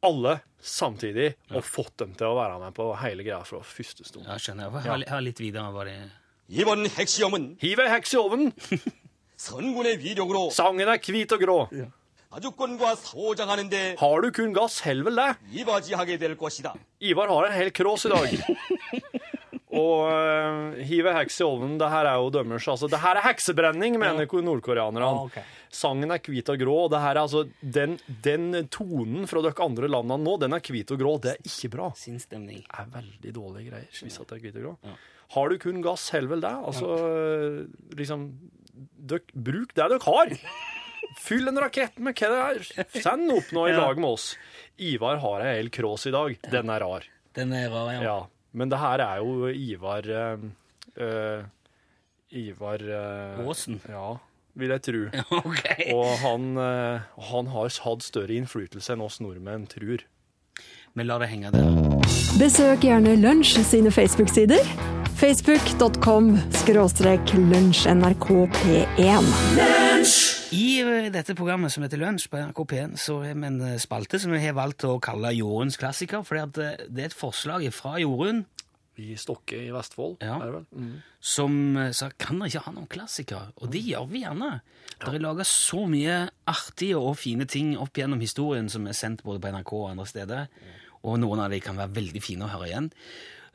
[0.05, 4.25] alle samtidig og fått dem til å være med på hele greia fra første stund.
[4.27, 4.85] Ja, skjønner jeg.
[4.85, 5.97] Ha, ha litt videre hva det
[7.61, 8.51] Hiv ei heks i ovnen!
[10.55, 11.57] Sangen er hvit og grå.
[11.75, 11.89] Ja.
[13.99, 15.27] Har du kun gass, hell det.
[16.99, 18.33] Ivar har en hel krås i dag.
[19.75, 22.67] Og uh, hive heks i ovnen, det her er jo dømmers.
[22.71, 25.07] Altså, det her er heksebrenning, mener nordkoreanerne.
[25.09, 25.43] Ah, okay.
[25.75, 29.65] Sangen er hvit og grå, og det her er altså den, den tonen fra dere
[29.65, 31.15] andre landene nå, den er hvit og grå.
[31.25, 31.89] Det er ikke bra.
[31.99, 32.63] Sinnsstemning.
[32.63, 34.95] Det er veldig dårlige greier hvis det er hvit og grå.
[35.35, 36.53] Har du kun gass, hell vel det.
[36.69, 36.95] Altså,
[37.97, 38.29] liksom
[39.11, 40.35] døk, Bruk det dere har.
[41.21, 42.87] Fyll en rakett med hva det er.
[43.01, 43.81] Send opp nå i Ja.
[43.85, 44.35] lag med oss.
[44.77, 46.37] Ivar har ei hel krås i dag.
[46.51, 47.05] Den er rar.
[47.35, 48.01] Den er rar, ja.
[48.03, 48.17] Ja,
[48.55, 50.45] men det her er jo Ivar eh,
[50.95, 51.43] eh,
[52.35, 53.81] Ivar uh, Aasen.
[53.87, 54.17] Ja,
[54.55, 55.01] vil jeg tro.
[55.43, 55.93] okay.
[55.93, 59.99] Og han, uh, han har hatt større innflytelse enn oss nordmenn tror.
[60.95, 61.63] Vi lar det henge der.
[62.39, 64.63] Besøk gjerne Lunsj sine Facebook-sider.
[65.15, 70.34] Facebook.com skråstrek lunsjnrkp1.
[70.55, 73.79] I eh, dette programmet som heter Lunsj på NRK P1, så har vi en eh,
[73.81, 77.65] spalte som vi har valgt å kalle Jorunns klassiker, for eh, det er et forslag
[77.75, 78.43] fra Jorunn
[79.01, 80.37] I Stokke i Vestfold, Ja.
[80.39, 80.65] er det vel?
[80.71, 80.93] Mm.
[81.19, 81.57] som
[81.97, 83.49] sa kan dere ikke ha noen klassikere?
[83.59, 84.53] Og det gjør vi gjerne.
[85.01, 85.11] Ja.
[85.11, 89.41] er lager så mye artige og fine ting opp gjennom historien som er sendt både
[89.43, 90.47] på NRK og andre steder,
[91.05, 92.91] og noen av dem kan være veldig fine å høre igjen.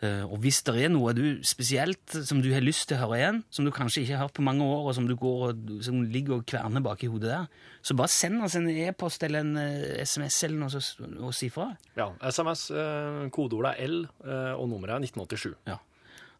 [0.02, 3.18] Eh, Og hvis det er noe du spesielt som du har lyst til å høre
[3.18, 5.68] igjen, som du kanskje ikke har hørt på mange år, og som du går og,
[5.84, 7.46] som ligger og kverner bak i hodet der,
[7.84, 11.48] så bare send oss en e-post eller en eh, SMS eller noe så- og si
[11.52, 11.76] fra.
[11.96, 15.54] Ja, SMS, eh, kodeordet er L, eh, og nummeret er 1987.
[15.66, 15.76] Ja.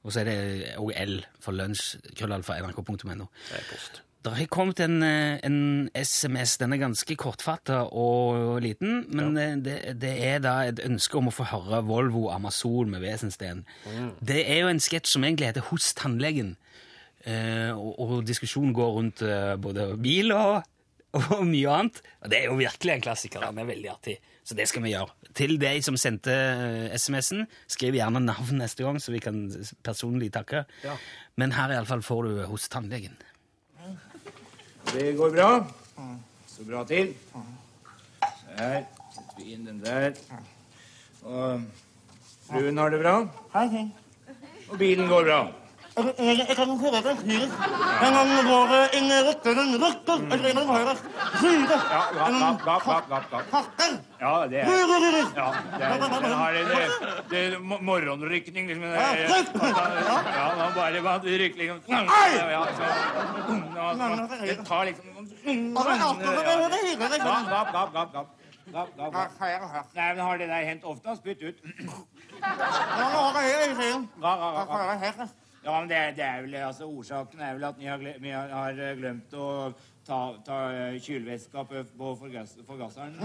[0.03, 3.29] Og så er det òg L for lunsj, krøllalfa, nrk.no.
[3.51, 4.01] Det er post.
[4.21, 6.59] Det har kommet en, eh, en SMS.
[6.61, 9.55] Den er ganske kortfatta og liten, men ja.
[9.57, 13.65] det, det er da et ønske om å få høre Volvo Amazon med Wesensten.
[14.21, 16.59] Det er jo en sketsj som egentlig heter Hos tannlegen.
[17.25, 20.69] Eh, og, og diskusjonen går rundt eh, både bil og,
[21.17, 22.03] og mye annet.
[22.21, 23.49] Og det er jo virkelig en klassiker.
[23.49, 24.19] Den er veldig artig.
[24.45, 25.17] Så det skal vi gjøre.
[25.37, 29.47] Til deg som sendte eh, SMS-en, skriv gjerne navn neste gang, så vi kan
[29.87, 30.67] personlig takke.
[31.41, 33.17] Men her iallfall får du Hos tannlegen.
[34.93, 35.65] Det går bra.
[36.47, 37.13] Så bra til.
[38.59, 38.83] Der
[39.15, 40.17] setter vi inn den der.
[41.23, 41.63] Og
[42.49, 43.15] fruen har det bra.
[44.71, 45.41] Og bilen går bra.
[46.01, 47.45] Jeg kan høre det hyl.
[48.05, 50.95] En gang var det en rytter, en rytter, eller en høyre.
[51.41, 51.77] Hyre.
[51.91, 53.47] Ja, gapp, gapp, gapp, gapp, gapp.
[53.53, 53.93] Hakker.
[54.21, 56.89] Ja, det er ja, det er, den har en eh,
[57.31, 58.85] det er mo- morgenrykning, liksom.
[58.85, 59.29] Ja, ja,
[60.61, 61.79] han bare var rykker liksom
[64.45, 65.07] Det tar liksom
[67.31, 68.29] Gapp, gapp, gapp, gapp, gapp.
[68.71, 68.87] Her,
[69.41, 69.85] her.
[69.97, 71.17] Nei, men har det der hendt ofte?
[71.17, 71.59] Spytt ut.
[75.65, 77.85] Ja, men det, det er vel, altså Årsaken er vel at vi
[78.33, 79.49] har, har, eh, glemt å
[80.07, 80.95] ta, ta eh,
[81.53, 81.65] på,
[81.99, 83.19] på forgass, forgasseren.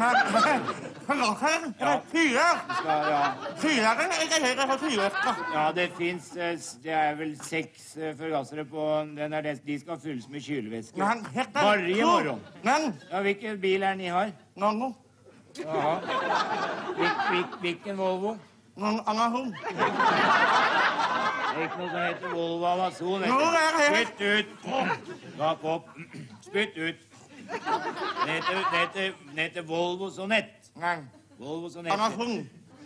[1.08, 1.70] Forgasseren.
[1.80, 1.94] Ja.
[2.12, 2.48] Fyre.
[2.86, 3.22] Ja,
[3.62, 4.12] Fyreren.
[4.12, 5.40] Er høyre for fyreren.
[5.54, 6.28] ja, det fins
[6.84, 11.00] Det er vel seks eh, forgassere på den er det, De skal fylles med kjølevæske.
[11.56, 12.44] Bare i morgen.
[12.64, 14.36] Men, Ja, Hvilken bil er den ni har?
[14.56, 14.94] nå,
[15.64, 15.96] Ja.
[16.98, 18.36] Hvil, hvil, hvilken Volvo?
[18.76, 19.56] nå, Amazon.
[21.56, 23.22] Det er ikke noe som heter Volvo Amazon.
[23.80, 24.50] Spytt ut.
[25.40, 25.86] Gap opp.
[26.44, 27.06] Spytt ut.
[27.48, 30.68] Det heter, det heter, det heter Volvo Sonett.
[30.76, 30.98] Nei,
[31.40, 31.94] Volvo Sonett.
[31.94, 32.28] Amazon.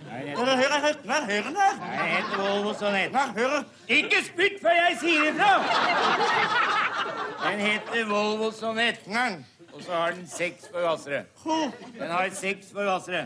[0.05, 1.01] Nei, det Er heter, høyre, høyre?
[1.05, 3.11] Nei, det heter Volvo Sonett.
[3.11, 3.63] Nei.
[3.87, 5.49] Ikke spytt før jeg sier ifra!
[7.47, 9.07] Den heter Volvo Sonett.
[9.07, 9.31] Nei.
[9.73, 11.23] Og så har den seks forgassere.
[11.97, 13.25] Den har seks forgassere.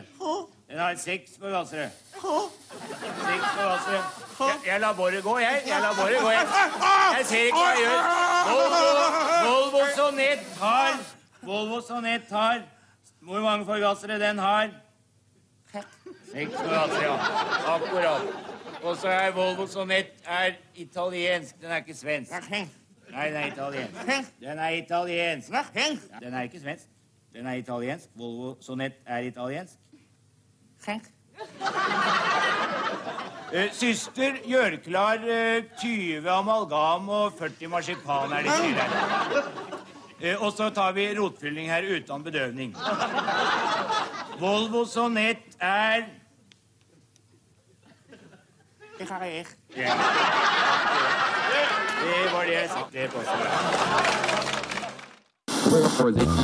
[0.74, 1.90] Den har seks forgassere.
[2.12, 4.04] Seks forgassere.
[4.40, 5.62] Jeg, jeg lar båret gå, jeg.
[5.68, 6.48] Jeg lar båret gå, jeg.
[7.18, 8.08] Jeg ser ikke hva jeg gjør.
[8.48, 8.80] Volvo,
[9.50, 10.96] Volvo Sonett har
[11.42, 12.64] Volvo Sonett har
[13.22, 14.70] Hvor mange forgassere den har?
[16.32, 17.20] Seks forgassere, ja.
[17.76, 18.22] Akkurat.
[18.82, 21.62] Og så er Volvo Sonett er italiensk.
[21.62, 22.50] Den er ikke svensk.
[23.12, 24.02] Nei, den er italiensk.
[24.42, 25.54] Den er italiensk.
[26.20, 26.90] Den er ikke svensk.
[27.34, 28.10] Den er italiensk.
[28.16, 29.83] Volvo Sonett er italiensk.
[30.88, 31.02] Nei.
[33.54, 38.90] Syster, søster, gjør klar eh, 20 amalgam og 40 marsipan er det sier her.
[40.24, 42.76] Eh, og så tar vi rotfylling her uten bedøvning.
[44.40, 46.06] Volvo Sonett er
[48.98, 49.46] Det kan jeg.
[49.76, 49.94] ja.
[52.00, 53.20] Det var det jeg satte på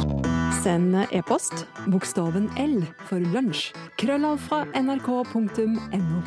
[0.03, 0.18] seg.
[0.59, 1.53] Send e-post
[1.87, 3.69] bokstaven L for lunsj.
[3.99, 6.19] Krøllav fra nrk.no.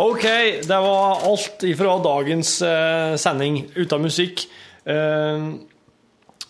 [0.00, 0.24] Ok,
[0.64, 4.46] det var alt ifra dagens eh, sending uten musikk.
[4.88, 5.44] Eh,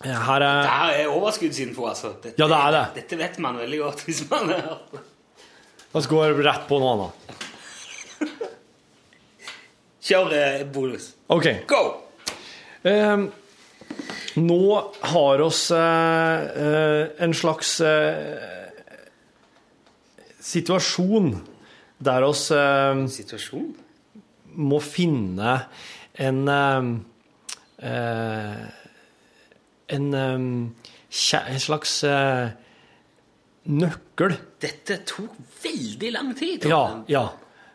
[0.07, 2.13] her er Det er overskuddsinfo, altså.
[2.23, 2.85] Dette, Ja, det er det.
[3.01, 5.03] Dette vet man veldig godt hvis man har hørt det.
[5.93, 7.13] La oss gå rett på noe annet.
[10.03, 11.11] Kjør eh, bonus.
[11.31, 11.51] Ok.
[11.67, 11.83] Go!
[12.87, 13.27] Eh,
[14.39, 18.69] nå har oss eh, eh, en slags eh,
[20.43, 21.35] situasjon
[22.03, 22.49] der oss
[23.13, 23.69] Situasjon?
[24.53, 25.53] må finne
[26.19, 26.49] en
[29.93, 30.49] en, en
[31.13, 32.49] slags eh,
[33.69, 34.35] nøkkel.
[34.63, 36.67] Dette tok veldig lang tid.
[36.69, 37.25] Ja, ja.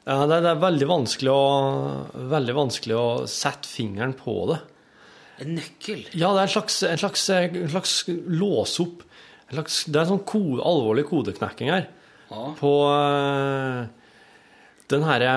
[0.05, 1.45] det er veldig vanskelig å,
[2.33, 4.61] veldig vanskelig å sette fingeren på det.
[5.43, 6.01] En nøkkel.
[6.19, 7.93] Ja, det er en slags, en slags, en slags
[8.27, 9.03] låse opp.
[9.49, 11.87] En slags, det er en sånn ko, alvorlig kodeknekking her.
[12.29, 12.43] Ja.
[12.59, 13.87] På uh,
[14.93, 15.31] den herre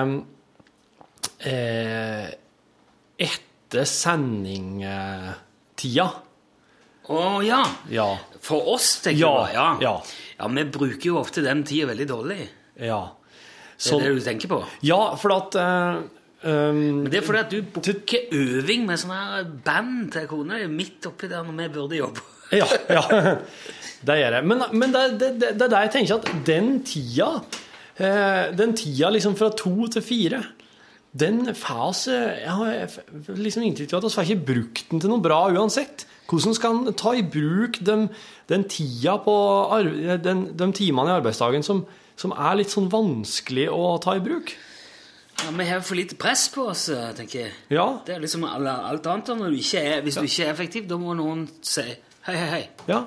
[1.46, 2.26] uh,
[3.22, 6.08] Etter sendingtida.
[7.12, 7.62] Å ja.
[7.90, 8.08] Ja.
[8.42, 9.52] For oss, tenker Ja, du?
[9.56, 9.66] Ja.
[9.82, 9.94] ja.
[10.38, 12.40] ja, vi bruker jo ofte den tida veldig dårlig.
[12.82, 13.02] ja.
[13.82, 14.60] Det er det du tenker på?
[14.86, 15.96] ja, for at eh,
[16.44, 20.68] um, Men det er fordi at du booker øving med sånne band til kona di
[20.70, 22.24] midt oppi der når vi burde jobbe.
[22.52, 23.02] Ja, ja.
[24.02, 24.46] Det gjør jeg.
[24.50, 27.28] Men, men det, det, det, det er der jeg tenker at den tida,
[27.96, 30.42] eh, den tida liksom fra to til fire,
[31.12, 31.54] den eh,
[32.08, 36.06] Jeg har liksom inntrykk av at vi får ikke brukt den til noe bra uansett.
[36.30, 38.08] Hvordan skal en ta i bruk den,
[38.48, 39.34] den tida på
[40.24, 41.84] den, de timene i arbeidsdagen som,
[42.16, 44.54] som er litt sånn vanskelig å ta i bruk?
[45.42, 47.52] Ja, Vi har for lite press på oss, eh, tenker jeg.
[47.68, 49.26] Ja, Det er liksom alt annet.
[49.26, 49.34] Du
[49.78, 52.68] er, hvis du ikke er effektiv, da må noen si hei, hei, hei.
[52.88, 53.04] ja.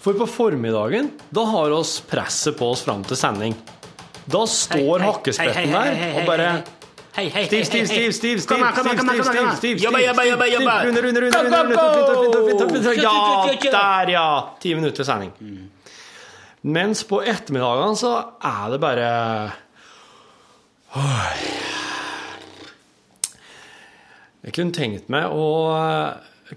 [0.00, 3.54] For på formiddagen, da har oss presset på oss fram til sending.
[4.30, 5.00] Da står
[5.38, 6.62] hei, der og bare
[7.10, 8.38] Stiv, stiv, stiv, stiv, stiv,
[9.58, 10.74] stiv, Jobba, jobba, jobba, jobba.
[10.86, 11.38] Runde, runde, runde,
[13.02, 14.26] Ja, der, ja!
[14.60, 15.32] Ti minutter sending.
[16.62, 18.12] Mens på ettermiddagene så
[18.44, 19.10] er det bare.
[24.40, 25.44] Jeg kunne tenkt meg å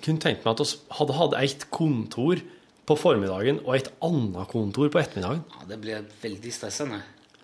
[0.01, 2.41] kunne tenkt meg at vi hadde hatt et kontor
[2.83, 5.43] på formiddagen og et annet kontor på ettermiddagen.
[5.53, 6.99] Ja, det blir veldig stressende.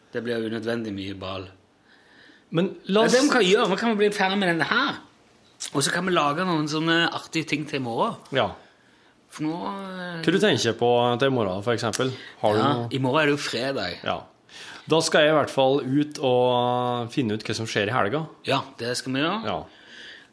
[0.10, 1.46] Det blir unødvendig mye ball.
[2.58, 4.98] Men la oss det vi kan gjøre, vi kan bli ferdig med denne her.
[5.76, 8.18] Og så kan vi lage noen sånne artige ting til i morgen.
[8.34, 8.48] Ja.
[9.30, 10.90] For nå eh, Hva du tenker på
[11.22, 12.10] til i morgen, eksempel?
[12.42, 12.88] Ja, noe?
[12.90, 14.00] I morgen er det jo fredag.
[14.02, 14.18] Ja.
[14.90, 18.24] Da skal jeg i hvert fall ut og finne ut hva som skjer i helga.
[18.48, 19.42] Ja, det skal vi gjøre.
[19.46, 19.60] Ja.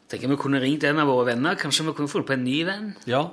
[0.07, 1.57] Tenker vi kunne ringt en av våre venner.
[1.59, 2.93] Kanskje vi kunne funnet på en ny venn?
[3.09, 3.25] ja.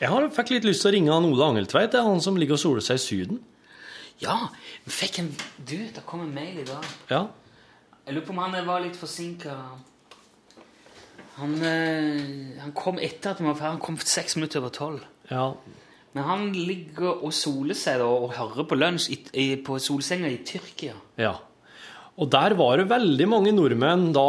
[0.00, 2.36] Jeg har, fikk litt lyst til å ringe han Ole Angeltveit, det er han som
[2.38, 3.40] ligger og soler seg i Syden.
[4.22, 4.36] Ja,
[4.84, 6.84] vi fikk en Du, det kom en mail i dag.
[7.10, 7.24] Ja.
[8.06, 9.56] Jeg lurer på om han var litt forsinka.
[11.40, 13.76] Han, eh, han kom etter at vi var ferdig.
[13.78, 15.06] Han kom seks minutter over tolv.
[15.30, 15.52] ja.
[16.12, 20.28] Men han ligger og soler seg da, og hører på lunsj i, i, på solsenga
[20.28, 20.94] i Tyrkia.
[21.20, 21.32] Ja.
[22.20, 24.26] Og der var det veldig mange nordmenn, da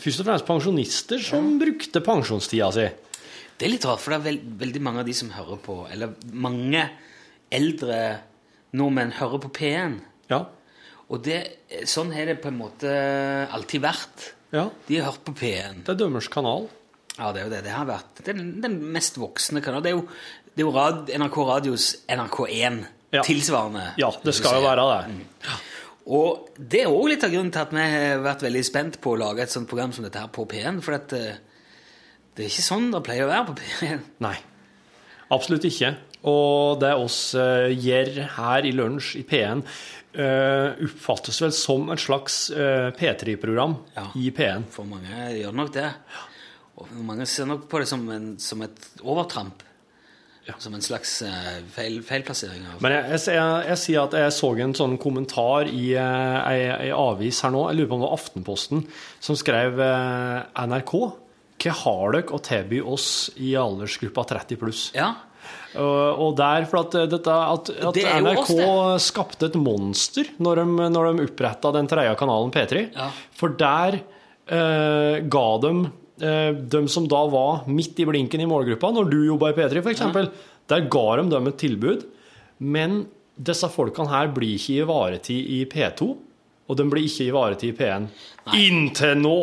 [0.00, 2.86] først og fremst pensjonister, som brukte pensjonstida si.
[3.60, 5.74] Det er litt rart, for det er veld, veldig mange av de som hører på
[5.92, 6.86] Eller mange
[7.52, 7.98] eldre
[8.72, 9.98] nordmenn hører på P1.
[10.32, 10.46] Ja.
[11.10, 11.40] Og det,
[11.90, 12.90] sånn har det på en måte
[13.52, 14.30] alltid vært.
[14.54, 14.70] ja.
[14.86, 15.82] De har hørt på P1.
[15.84, 16.70] Det er dømmers kanal.
[17.18, 18.12] Ja, det er jo det det har vært.
[18.22, 19.84] Det den, den mest voksne kanalen.
[19.84, 20.06] Det er jo,
[20.60, 23.22] det er jo rad, NRK Radios NRK1 Ja.
[23.22, 23.94] tilsvarende.
[23.96, 25.20] Ja, det skal jo være det.
[26.06, 29.14] Og det er òg litt av grunnen til at vi har vært veldig spent på
[29.14, 30.82] å lage et sånt program som dette her på P1.
[30.84, 31.38] For at eh,
[32.36, 34.02] det er ikke sånn det pleier å være på P1.
[34.20, 34.34] Nei.
[35.32, 35.94] Absolutt ikke.
[36.28, 39.64] Og det oss uh, gjør her i Lunsj i P1,
[40.12, 44.10] eh, oppfattes vel som et slags eh, P3-program Ja.
[44.20, 44.68] i P1.
[44.76, 45.88] For mange gjør nok det.
[46.76, 49.64] Og mange ser nok på det som, en, som et overtramp.
[50.58, 52.64] Som en slags eh, feil, feilplassering.
[52.66, 56.50] av Men jeg, jeg, jeg, jeg sier at jeg så en sånn kommentar i eh,
[56.50, 58.84] ei, avis her nå, jeg lurer på om det var Aftenposten,
[59.22, 60.94] som skrev eh, NRK.
[61.60, 64.86] Hva har dere å tilby oss i aldersgruppa 30 pluss?
[64.96, 65.12] Ja,
[65.78, 70.88] Og, og der, for at, dette, at, at NRK oss, skapte et monster når de,
[70.96, 72.88] når de oppretta den tredje kanalen P3.
[72.96, 73.10] Ja.
[73.38, 78.90] For der eh, ga de eh, de som da var midt i blinken i målgruppa,
[78.92, 80.02] når du jobba i P3 f.eks.,
[80.70, 82.04] der ga de dem et tilbud.
[82.60, 83.00] Men
[83.40, 86.10] disse folkene her blir ikke ivaretatt i P2,
[86.70, 88.06] og de blir ikke ivaretatt i P1.
[88.60, 89.38] Inntil nå!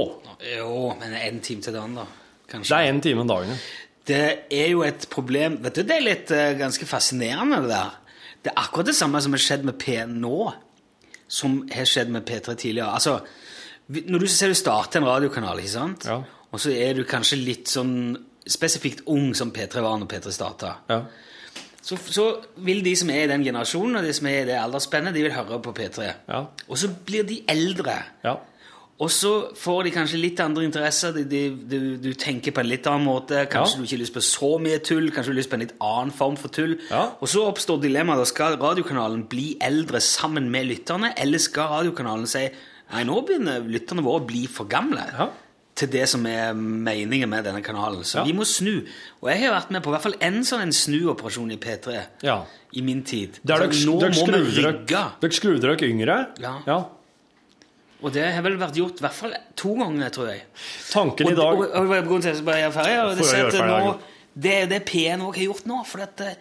[0.53, 2.05] Jo, men en time til dagen, da.
[2.47, 2.69] Kanskje.
[2.69, 3.57] Det er én time om dagen.
[3.57, 3.83] ja.
[4.07, 4.23] Det
[4.55, 7.97] er jo et problem Vet du, Det er litt uh, ganske fascinerende, det der.
[8.45, 10.37] Det er akkurat det samme som har skjedd med P1 nå,
[11.27, 12.93] som har skjedd med P3 tidligere.
[12.93, 13.17] Altså,
[13.87, 16.07] Når du ser du starter en radiokanal, ikke sant?
[16.07, 16.21] Ja.
[16.51, 20.75] Og så er du kanskje litt sånn spesifikt ung som P3 var når P3 starta,
[20.89, 21.01] Ja.
[21.83, 22.27] så, så
[22.63, 25.23] vil de som er i den generasjonen, og de som er i det aldersspennet, de
[25.23, 26.13] vil høre på P3.
[26.29, 26.45] Ja.
[26.69, 27.97] Og så blir de eldre.
[28.23, 28.35] ja.
[28.99, 31.11] Og så får de kanskje litt andre interesser.
[31.13, 33.43] De, de, du, du tenker på en litt annen måte.
[33.45, 33.77] Kanskje Ja.
[33.77, 35.11] du ikke har lyst på så mye tull.
[35.13, 36.73] Kanskje du har lyst på en litt annen form for tull.
[36.89, 37.03] Ja.
[37.21, 38.25] Og så oppstår dilemmaet.
[38.31, 42.47] Skal radiokanalen bli eldre sammen med lytterne, eller skal radiokanalen si
[42.89, 45.29] Nei, nå begynner lytterne våre å bli for gamle Ja.
[45.77, 48.01] Til det som er meningen med denne kanalen.
[48.03, 48.23] Så Ja.
[48.25, 48.81] vi må snu.
[49.21, 51.97] Og jeg har vært med på i hvert fall en sånn en snuoperasjon i P3
[52.25, 52.37] ja.
[52.73, 53.39] i min tid.
[53.43, 55.03] Der dere, nå dere må vi rygge.
[55.21, 56.17] dere skrur dere yngre?
[56.41, 56.55] Ja.
[56.65, 56.79] ja.
[58.01, 60.43] Og det har vel vært gjort i hvert fall to ganger, tror jeg.
[60.91, 63.15] Tanken Og, i dag og, og, og, og, til at jeg bare er ferdig, og
[63.17, 63.95] det, jeg er gjøre nå,
[64.37, 65.79] det er det P1 også har gjort nå.
[65.93, 66.35] For at, eh,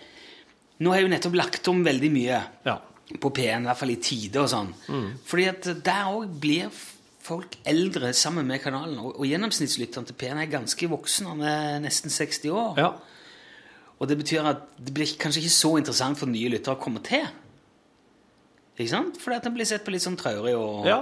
[0.81, 2.77] nå har jeg jo nettopp lagt om veldig mye Ja.
[3.21, 4.75] på P1, i hvert fall i tide og sånn.
[4.89, 5.09] Mm.
[5.25, 6.69] Fordi at der òg blir
[7.27, 8.99] folk eldre sammen med kanalen.
[9.03, 12.79] Og, og gjennomsnittslytteren til P1 er ganske voksen, han er nesten 60 år.
[12.81, 12.93] ja.
[13.97, 17.01] Og det betyr at det blir kanskje ikke så interessant for nye lyttere å komme
[17.01, 17.23] til.
[18.77, 19.17] Ikke sant?
[19.23, 20.99] Fordi at den blir sett på litt sånn traurig og ja.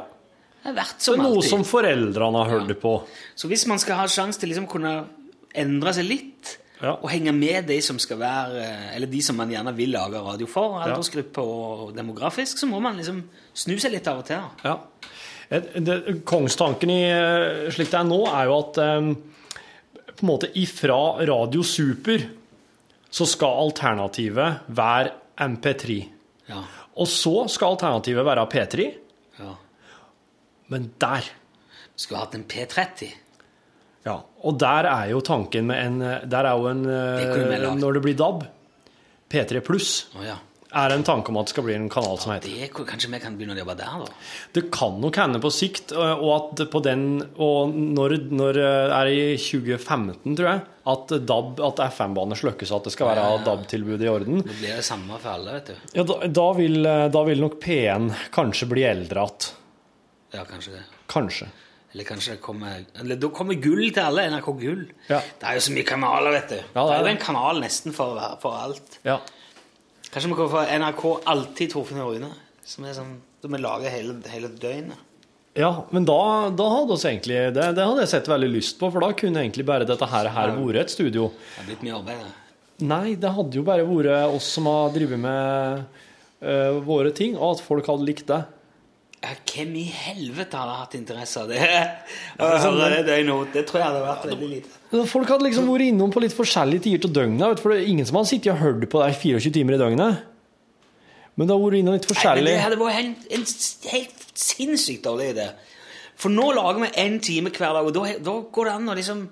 [0.65, 1.49] Det er verdt Det er noe alltid.
[1.51, 2.93] som foreldrene har hørt det på.
[3.37, 4.93] Så hvis man skal ha sjanse til liksom kunne
[5.55, 6.93] endre seg litt, Ja.
[7.01, 10.47] og henge med de som skal være Eller de som man gjerne vil lage radio
[10.47, 10.95] for, Ja.
[10.95, 13.23] aldersgruppe og demografisk, så må man liksom
[13.55, 14.41] snu seg litt av og til.
[14.65, 14.79] Ja.
[15.49, 19.11] Det, kongstanken i eh, slik det er nå, er jo at eh,
[20.15, 22.25] på en måte ifra Radio Super
[23.15, 25.13] så skal alternativet være
[25.45, 25.99] MP3.
[26.51, 26.63] Ja.
[26.99, 28.87] Og så skal alternativet være P3,
[29.39, 29.53] ja.
[30.73, 31.33] men der
[31.95, 33.13] Skulle hatt en P30.
[34.05, 37.71] Ja, og der er jo tanken med en Der er jo en Det eh.
[37.79, 38.43] Når det blir DAB,
[39.31, 40.37] P3 pluss, Oh, ja.
[40.75, 43.11] Er det en tanke om at det skal bli en kanal som heter Det, kanskje
[43.13, 44.11] vi kan begynne å jobbe der, da?
[44.57, 47.05] Det kan nok hende på sikt, og og at på den
[47.39, 48.69] Og når, når det
[48.99, 50.63] er i 2015, tror jeg,
[50.95, 54.85] at DAB, at FM-bane slukkes, at det skal være DAB-tilbud i orden, Det blir det
[54.87, 55.91] samme for alle, vet du.
[55.99, 56.81] ja, da, da, vil,
[57.15, 59.53] da vil nok P1 kanskje bli eldre igjen.
[60.35, 60.83] Ja, kanskje det.
[61.07, 61.47] Kanskje.
[61.95, 64.25] Eller kanskje det kommer Eller da kommer gull til alle.
[64.33, 64.81] NRK Gull.
[65.07, 65.21] Ja.
[65.39, 66.57] Det er jo så mye kanaler, vet du.
[66.59, 68.99] Ja, det, det er er jo en kanal nesten for, for alt.
[69.07, 69.21] Ja.
[70.15, 72.29] Kanskje vi kan få NRK alltid Torfinn og Rune,
[72.63, 75.01] som er sånn som vi lager hele, hele døgnet.
[75.59, 76.15] Ja, men da,
[76.55, 79.43] da hadde oss egentlig det, det hadde jeg sett veldig lyst på, for da kunne
[79.43, 81.29] egentlig bare dette her, her vært et studio.
[81.35, 82.23] Det har blitt mye arbeid.
[82.23, 82.87] det.
[82.91, 85.85] Nei, det hadde jo bare vært oss som har drevet med
[86.47, 88.41] uh, våre ting, og at folk hadde likt det.
[89.19, 91.61] Ja, Hvem i helvete hadde hatt interesse av det?
[92.39, 92.49] Det
[93.43, 93.53] ut.
[93.55, 94.84] Det tror jeg hadde vært veldig lite.
[95.11, 98.07] Folk hadde liksom vært innom på litt forskjellige tider av døgnet, for det er ingen
[98.07, 100.21] som hadde sittet og hørt på deg 24 timer i døgnet.
[101.35, 103.47] Men det har vært innom litt Nei, men det hadde vært en, en
[103.91, 105.49] helt sinnssykt dårlig idé.
[106.21, 108.99] For nå lager vi én time hver dag, og da, da går det an å
[108.99, 109.25] liksom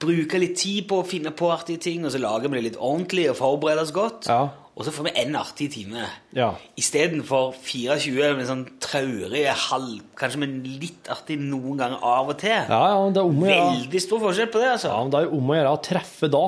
[0.00, 2.80] bruke litt tid på å finne på artige ting, og så lager vi det litt
[2.80, 4.30] ordentlig og forbereder oss godt.
[4.32, 4.46] Ja.
[4.76, 6.02] Og så får vi én artig time.
[6.36, 6.50] Ja.
[6.76, 10.04] Istedenfor 24 med sånn traurig halv...
[10.20, 12.52] Kanskje med litt artig noen ganger av og til.
[12.52, 13.70] Ja, ja, det er om å gjøre.
[13.70, 14.88] Veldig stor forskjell på det, altså.
[14.92, 16.46] Ja, men det er jo om å gjøre å treffe da.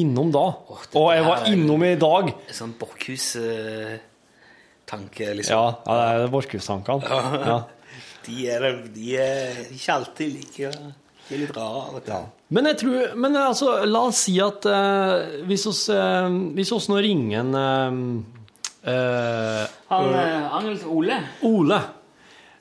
[0.00, 0.46] Innom da.
[0.48, 2.32] Oh, Og jeg var innom i dag.
[2.56, 5.52] Sånn Borchhus-tanke, liksom.
[5.52, 7.04] Ja, ja det er Borchhus-tankene.
[7.44, 7.60] Ja.
[8.28, 8.44] De,
[8.92, 10.68] de er ikke alltid like
[11.28, 11.82] De er litt rare.
[11.88, 12.26] av og til.
[12.56, 16.88] Men jeg tror Men altså, la oss si at eh, hvis oss, eh, hvis oss
[16.88, 21.18] nå ringer en eh, eh, Han eh, Ole
[21.48, 21.80] Ole,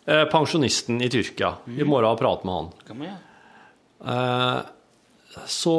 [0.06, 3.24] eh, pensjonisten i Tyrkia, i morgen og prater med han, Kan vi gjøre?
[4.12, 4.60] eh,
[5.48, 5.78] så,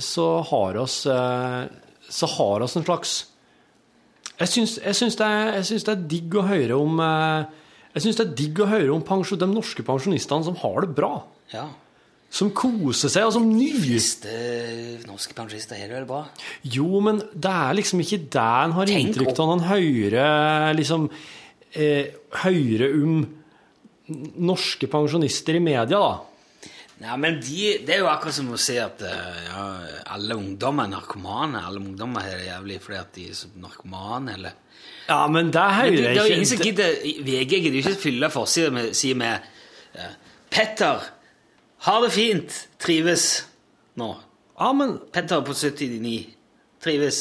[0.00, 1.62] så har oss eh,
[2.08, 3.14] Så har oss en slags
[4.40, 7.44] Jeg syns, jeg syns, det, er, jeg syns det er digg å høre om eh,
[7.94, 10.94] Jeg syns det er digg å høre om pensjon, de norske pensjonistene som har det
[10.96, 11.12] bra.
[11.52, 11.68] Ja.
[12.34, 16.24] Som koser seg, og som nyter norske pensjonister har det vel bra?
[16.66, 21.06] Jo, men det er liksom ikke det en har inntrykk av når en hører liksom
[21.78, 22.10] eh,
[22.42, 23.20] hører om
[24.50, 26.66] norske pensjonister i media, da.
[27.04, 29.62] Nei, men de, Det er jo akkurat som å si at eh, ja,
[30.14, 31.62] alle ungdommer er narkomane.
[31.66, 34.60] Alle ungdommer har det jævlig fordi at de er så narkomane, eller
[35.08, 36.86] Ja, men det hører er jeg ikke.
[37.26, 39.50] VG gidder jo ikke fylle forsida med, si med
[39.94, 40.14] eh,
[40.54, 41.02] Petter,
[41.84, 43.28] har det fint, trives
[44.00, 44.10] nå.
[44.58, 46.14] Ja, men Petter på 79,
[46.82, 47.18] trives.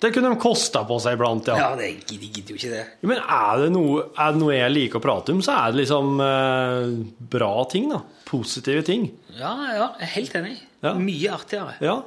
[0.00, 1.56] det kunne de kosta på seg iblant, ja.
[1.58, 2.84] Ja, det gidder, jo ikke det.
[3.08, 5.82] Men er det, noe, er det noe jeg liker å prate om, så er det
[5.82, 6.94] liksom eh,
[7.34, 8.02] bra ting, da.
[8.30, 9.08] Positive ting.
[9.34, 10.54] Ja, ja, jeg er helt enig.
[10.84, 10.94] Ja.
[10.96, 11.76] Mye artigere.
[11.84, 11.98] Ja.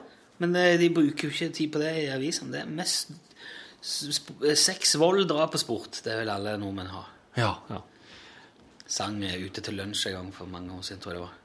[0.42, 2.54] Men eh, de bruker jo ikke tid på det i avisene.
[2.56, 6.02] Det er mest eh, sex, vold, drap og sport.
[6.06, 7.06] Det vil alle nordmenn ha.
[7.38, 7.54] Ja.
[7.70, 7.84] ja.
[8.88, 11.40] Sang eh, ute til lunsj en gang for mange år siden, tror jeg det var.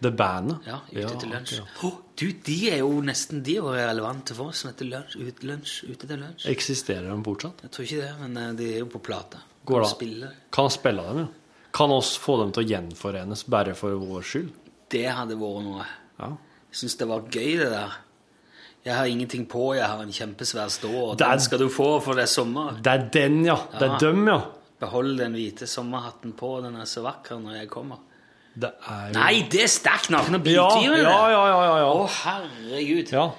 [0.00, 0.58] Det bandet.
[0.66, 1.52] Ja, ute til lunsj.
[1.58, 1.64] ja.
[1.86, 5.42] Å, du, de er jo nesten de er relevante for oss som heter lunsj, ut,
[5.44, 6.46] lunsj, ute til lunsj.
[6.50, 7.62] Eksisterer de fortsatt?
[7.62, 9.38] Jeg tror ikke det, men eh, de er jo på plate.
[9.64, 9.90] Går Kan det?
[9.96, 10.30] spille.
[10.50, 11.26] Kan spille dem, ja.
[11.72, 14.48] Kan oss få dem til å gjenforenes bare for vår skyld?
[14.92, 15.84] Det hadde vært noe.
[16.18, 16.32] Ja.
[16.72, 17.94] Jeg syns det var gøy, det der.
[18.84, 22.00] Jeg har ingenting på, jeg har en kjempesvær stå, og er- den skal du få,
[22.02, 22.80] for det er sommer.
[22.82, 23.56] Det er den, ja.
[23.78, 23.98] Det er Ja.
[23.98, 24.40] dem, ja.
[24.80, 27.98] Behold den hvite sommerhatten på, den er så vakker når jeg kommer.
[28.54, 31.02] Det er jo Nei, det er sterkt naken og Ja, biltyven!
[31.06, 33.12] ja, ja, ja, ja, Å, herregud.
[33.12, 33.30] ja.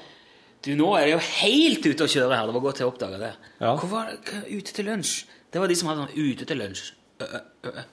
[0.64, 2.45] Du, nå er det jo helt ute å kjøre her.
[2.47, 3.34] Det var godt jeg oppdaga det.
[3.59, 3.74] Ja.
[3.76, 5.26] Hvor var det ute til lunsj?
[5.51, 6.93] Det var de som hadde sånn ute til lunsj.
[7.20, 7.84] Ø, ø, ø, ø.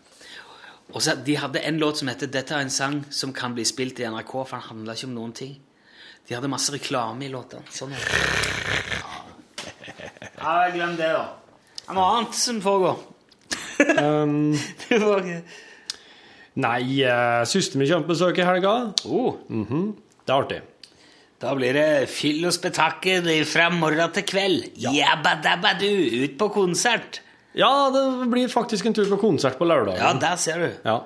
[0.94, 3.64] Og så De hadde en låt som heter 'Dette er en sang som kan bli
[3.64, 5.58] spilt i NRK', for den handla ikke om noen ting.
[6.28, 7.62] De hadde masse reklame i låtene.
[7.70, 7.90] Sånn.
[10.38, 11.26] Ja, jeg glem det, da.
[11.80, 12.98] Det er noe annet som foregår.
[13.98, 14.52] Um,
[14.88, 15.44] Det var ikke-
[16.58, 18.74] nei, uh, søsteren min kommer på besøk i helga.
[19.06, 20.60] oh, Det er artig.
[21.40, 24.66] da blir det fyll og spetakkel fra morgen til kveld.
[24.76, 25.88] Jabba dabba du,
[26.24, 27.22] ut på konsert.
[27.56, 29.96] Ja, det blir faktisk en tur på konsert på lørdag.
[29.98, 30.68] Ja, der ser du.
[30.84, 30.98] Ja.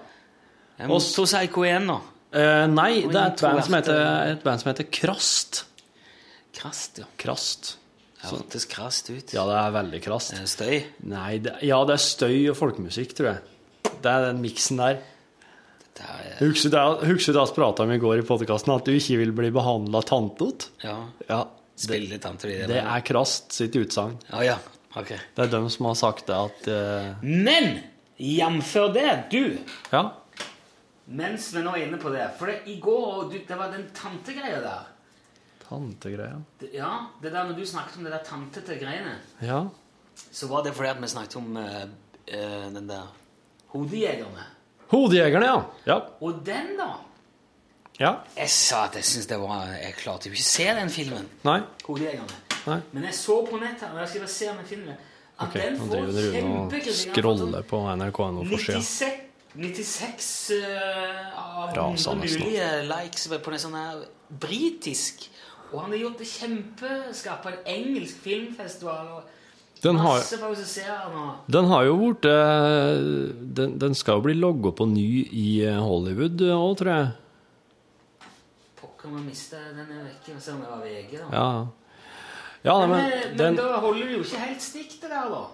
[0.90, 2.01] Må to Psycho igjen nå.
[2.34, 5.64] Uh, nei, det er et band, som heter, et band som heter Krast.
[6.55, 7.07] Krast, ja.
[7.18, 7.76] Krast.
[8.24, 9.32] Det hørtes krast ut.
[9.36, 10.32] Ja, det er veldig krast.
[10.34, 10.78] Eh, Støy.
[11.11, 13.90] Nei, det, ja, det er støy og folkemusikk, tror jeg.
[14.01, 14.99] Det er den miksen der.
[15.95, 19.18] Det er, Husker du hva vi prata om i går i podkasten, at du ikke
[19.20, 20.70] vil bli behandla tantot?
[20.82, 20.97] ja.
[21.28, 21.45] Ja.
[21.74, 24.14] Spille tanter i Det er Krast sitt utsagn.
[24.30, 24.59] Ja, ja.
[24.95, 25.18] Okay.
[25.34, 27.24] Det er dem som har sagt det at uh...
[27.26, 27.80] Men
[28.14, 28.74] jf.
[28.95, 29.59] det, du,
[29.90, 30.05] Ja.
[31.07, 33.88] mens vi nå er inne på det For det, i går, du, det var den
[33.95, 34.86] tantegreia der.
[35.64, 36.38] Tantegreia.
[36.61, 36.92] Det, ja,
[37.22, 39.64] det der når du snakket om det der tantete greiene, Ja.
[40.30, 41.84] så var det fordi at vi snakket om uh,
[42.30, 43.11] uh, den der
[43.74, 44.47] hodejegerne.
[44.95, 45.59] Hodejegerne, ja.
[45.90, 45.99] Ja.
[46.24, 46.92] Og den, da
[48.01, 48.14] ja.
[48.34, 51.28] Jeg sa at jeg syns det var Jeg klarte jo ikke å se den filmen.
[51.47, 51.61] Nei.
[51.86, 52.40] Hodejegerne.
[52.64, 52.78] Nei.
[52.95, 54.97] Men jeg så på nett her, og jeg skal bare se om jeg finner det.
[55.34, 57.14] At Ok, den får driver Rune og kjempekritikk.
[57.14, 59.12] scroller på nrk.no for sida.
[59.55, 64.01] 96 uh, av 100 mulige likes på en sånn her
[64.42, 65.28] britisk.
[65.70, 69.12] Og han har gjort det kjempeskarpt på en engelsk filmfestival.
[69.18, 69.34] og
[69.85, 70.22] Den har,
[71.47, 71.66] den.
[71.68, 72.95] har jo blitt eh,
[73.59, 77.11] den, den skal jo bli logga på ny i eh, Hollywood òg, tror jeg.
[78.80, 80.39] Pokker, man mista den er vekke.
[80.41, 81.28] Se om det var VG, da.
[81.37, 81.51] Ja.
[82.64, 85.45] ja Men, men men den da holder det jo ikke helt stikk, det der, da.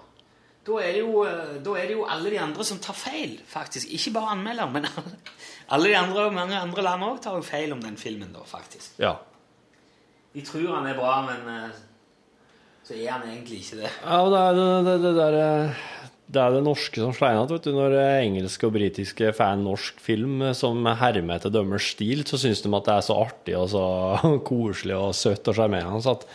[0.71, 3.91] Da er, jo, eh, da er det jo alle de andre som tar feil, faktisk.
[3.97, 5.19] Ikke bare anmelderen, men alle,
[5.75, 8.95] alle de andre, mange andre land òg tar jo feil om den filmen, da, faktisk.
[9.03, 9.17] Ja.
[10.31, 11.87] De tror han er bra, men eh,
[12.91, 13.91] så er han egentlig ikke det.
[14.03, 15.83] Ja, og det er det, det, det der eh,
[16.31, 17.69] Det er det norske som slår igjen, vet.
[17.77, 22.41] Når eh, engelske og britiske fan norsk film eh, som hermer etter dømmers stil, så
[22.43, 23.85] syns de at det er så artig og så
[24.51, 26.27] koselig og søtt og sjarmerende så at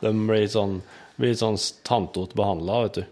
[0.00, 0.78] de blir sånn,
[1.20, 3.08] blir sånn tantete behandla, vet du.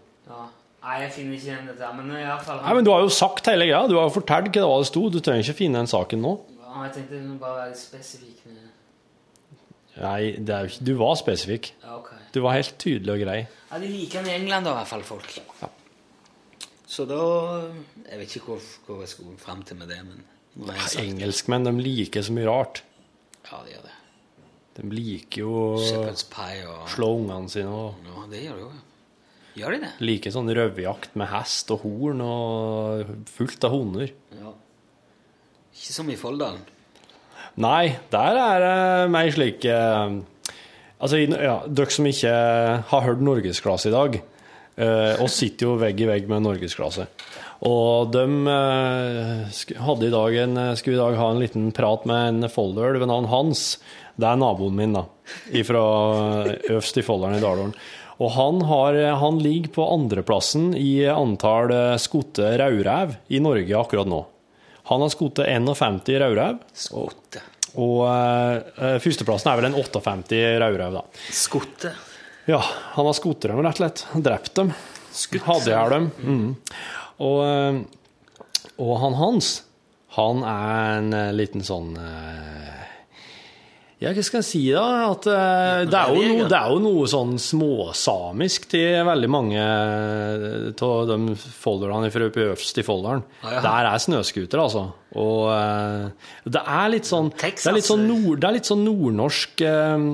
[0.79, 3.67] Nei, jeg finner ikke igjen dette, men fall Nei, men du har jo sagt hele
[3.67, 3.83] greia.
[3.91, 5.03] Du har jo fortalt hva det var sto.
[5.11, 6.31] Du trenger ikke finne den saken nå.
[6.63, 8.39] Ja, Jeg tenkte bare være spesifikk.
[8.47, 8.78] med-
[9.99, 11.71] Nei, det ikke, du var spesifikk.
[11.83, 12.09] Ja, ok.
[12.33, 13.39] Du var helt tydelig og grei.
[13.69, 15.33] Ja, De liker den i England, da, i hvert fall, folk.
[16.89, 17.19] Så da
[18.09, 20.23] Jeg vet ikke hvor, hvor jeg skulle fram til med det, men
[20.69, 20.77] det.
[21.03, 22.81] Engelskmenn de liker så mye rart.
[23.49, 23.95] Ja, de gjør det.
[24.79, 28.71] De liker jo å slå ungene sine og Ja, det gjør de jo.
[29.59, 29.91] Gjør de det?
[30.05, 34.11] liker sånn røverjakt med hest og horn og fullt av hunder.
[34.39, 34.53] Ja.
[35.75, 36.61] Ikke som i Folldalen.
[37.59, 40.19] Nei, der er det mer slik eh,
[40.99, 42.31] Altså, ja, dere som ikke
[42.89, 44.17] har hørt norgesklasse i dag,
[44.83, 47.05] og oss sitter jo vegg i vegg med norgesklasse.
[47.67, 52.05] Og de eh, hadde i dag en, eh, skulle i dag ha en liten prat
[52.07, 53.77] med en folder ved navn Hans.
[54.19, 55.05] Det er naboen min, da.
[55.67, 55.83] Fra
[56.69, 57.75] øverst i folderen i Dalålen.
[58.19, 64.07] Og han, har, han ligger på andreplassen i antall eh, skutte raurev i Norge akkurat
[64.07, 64.23] nå.
[64.89, 66.61] Han har skutt 51 rødrev.
[66.73, 67.43] Skotte.
[67.77, 71.03] Og uh, førsteplassen er vel en 58 rødrev, da.
[71.29, 71.93] Skutte.
[72.49, 72.63] Ja,
[72.95, 74.05] han har skutt dem, rett og slett.
[74.25, 74.73] Drept dem.
[75.13, 75.45] Skutt.
[75.45, 76.09] Hadde jeg dem.
[76.25, 76.47] Mm.
[77.21, 77.79] Og, eh,
[78.79, 79.49] og han Hans,
[80.15, 82.78] han er en liten sånn eh,
[83.99, 84.83] Ja, hva skal jeg si, da?
[85.09, 89.65] At uh, det, er jo noe, det er jo noe sånn småsamisk til veldig mange
[89.65, 93.25] av de folderne fra øverst i Folldalen.
[93.43, 93.63] Ah, ja.
[93.65, 94.85] Der er snøscooter, altså.
[95.19, 97.65] Og uh, det er litt sånn Texas.
[97.65, 100.07] Det er litt sånn, nord, det er litt sånn nordnorsk uh,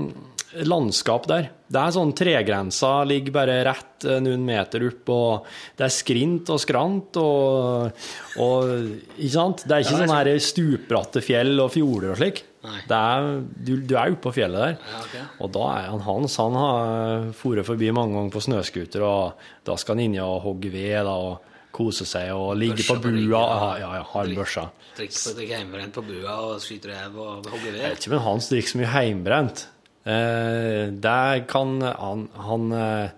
[0.65, 1.51] landskap der.
[1.65, 5.47] Det er sånn tregrensa ligger bare rett eh, noen meter opp, og
[5.77, 8.03] det er skrint og skrant og,
[8.43, 8.75] og
[9.17, 9.63] Ikke sant?
[9.65, 12.43] Det er ikke sånn her stupbratte fjell og fjorder og slik.
[12.89, 13.27] Det er,
[13.65, 14.77] du, du er oppå på fjellet der.
[14.77, 15.25] Ja, okay.
[15.41, 19.77] Og da er han Hans han har foret forbi mange ganger på snøscooter, og da
[19.77, 23.11] skal han inn og hogge ved da, og kose seg og ligge Børsa på på
[23.11, 23.41] bua.
[23.41, 23.45] ja.
[23.45, 24.65] Ja, ja, ja, har en børsa.
[24.95, 28.51] Drikke på hjemmebrent på bua og skyte rev og hogge Jeg vet ikke men Hans
[28.51, 29.65] drikker så mye heimbrent.
[30.05, 33.13] Eh, der kan han, han eh,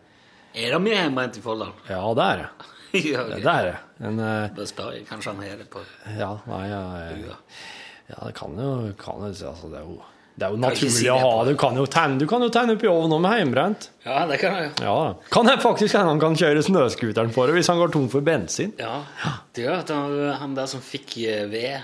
[0.56, 1.74] Er det mye hjemmebrent i Folldal?
[1.92, 2.50] Ja, det er det.
[3.12, 3.78] ja, Det er det.
[4.04, 5.08] Men eh, Bare spør jeg.
[5.10, 5.82] Kanskje han har det på
[6.16, 7.40] ja, nei, ja, ja,
[8.08, 8.70] ja, det kan jo,
[9.02, 9.98] kan jo altså, det er jo
[10.38, 11.56] det er jo naturlig si å ha det.
[11.56, 13.88] Du kan jo tenne, du kan jo tenne opp i ovnen med hjemmebrent.
[14.06, 14.70] Ja, det kan jeg.
[14.86, 18.06] Ja, Kan jeg faktisk hende han kan kjøre snøscooteren for det hvis han går tom
[18.14, 18.76] for bensin?
[18.78, 19.00] Ja.
[19.58, 20.14] Det gjør at han,
[20.44, 21.82] han der som fikk eh, ved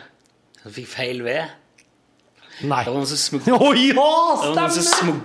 [0.61, 1.49] som fikk feil ved.
[2.61, 2.83] Nei.
[2.85, 3.77] Det var noen som smugla, oh,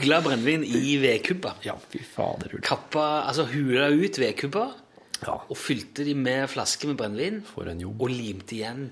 [0.09, 1.59] ja, brennevin i vedkubber.
[1.66, 2.57] Ja, fy fader.
[2.64, 4.72] Kappa, altså hula ut vedkubber
[5.20, 7.43] Ja, og fylte de med flasker med brennevin.
[7.59, 8.89] Og limte igjen.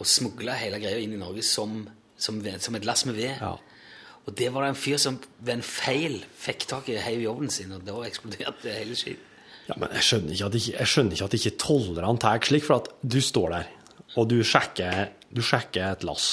[0.00, 1.84] Og smugla hele greia inn i Norge som,
[2.18, 3.36] som, som et lass med ved.
[3.38, 3.54] Ja.
[4.26, 7.28] Og det var det en fyr som ved en feil fikk tak i heiv i
[7.30, 9.26] ovnen sin, og da eksploderte hele skiten.
[9.70, 12.66] Ja, men jeg skjønner ikke at ikke, jeg skjønner ikke at ikke tollerne tar slik,
[12.66, 13.74] for at du står der,
[14.18, 16.30] og du sjekker, du sjekker et lass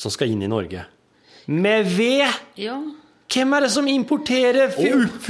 [0.00, 0.86] som skal inn i Norge.
[1.50, 2.26] Med ved!
[2.60, 2.78] Ja.
[3.30, 4.80] Hvem er det som importerer f-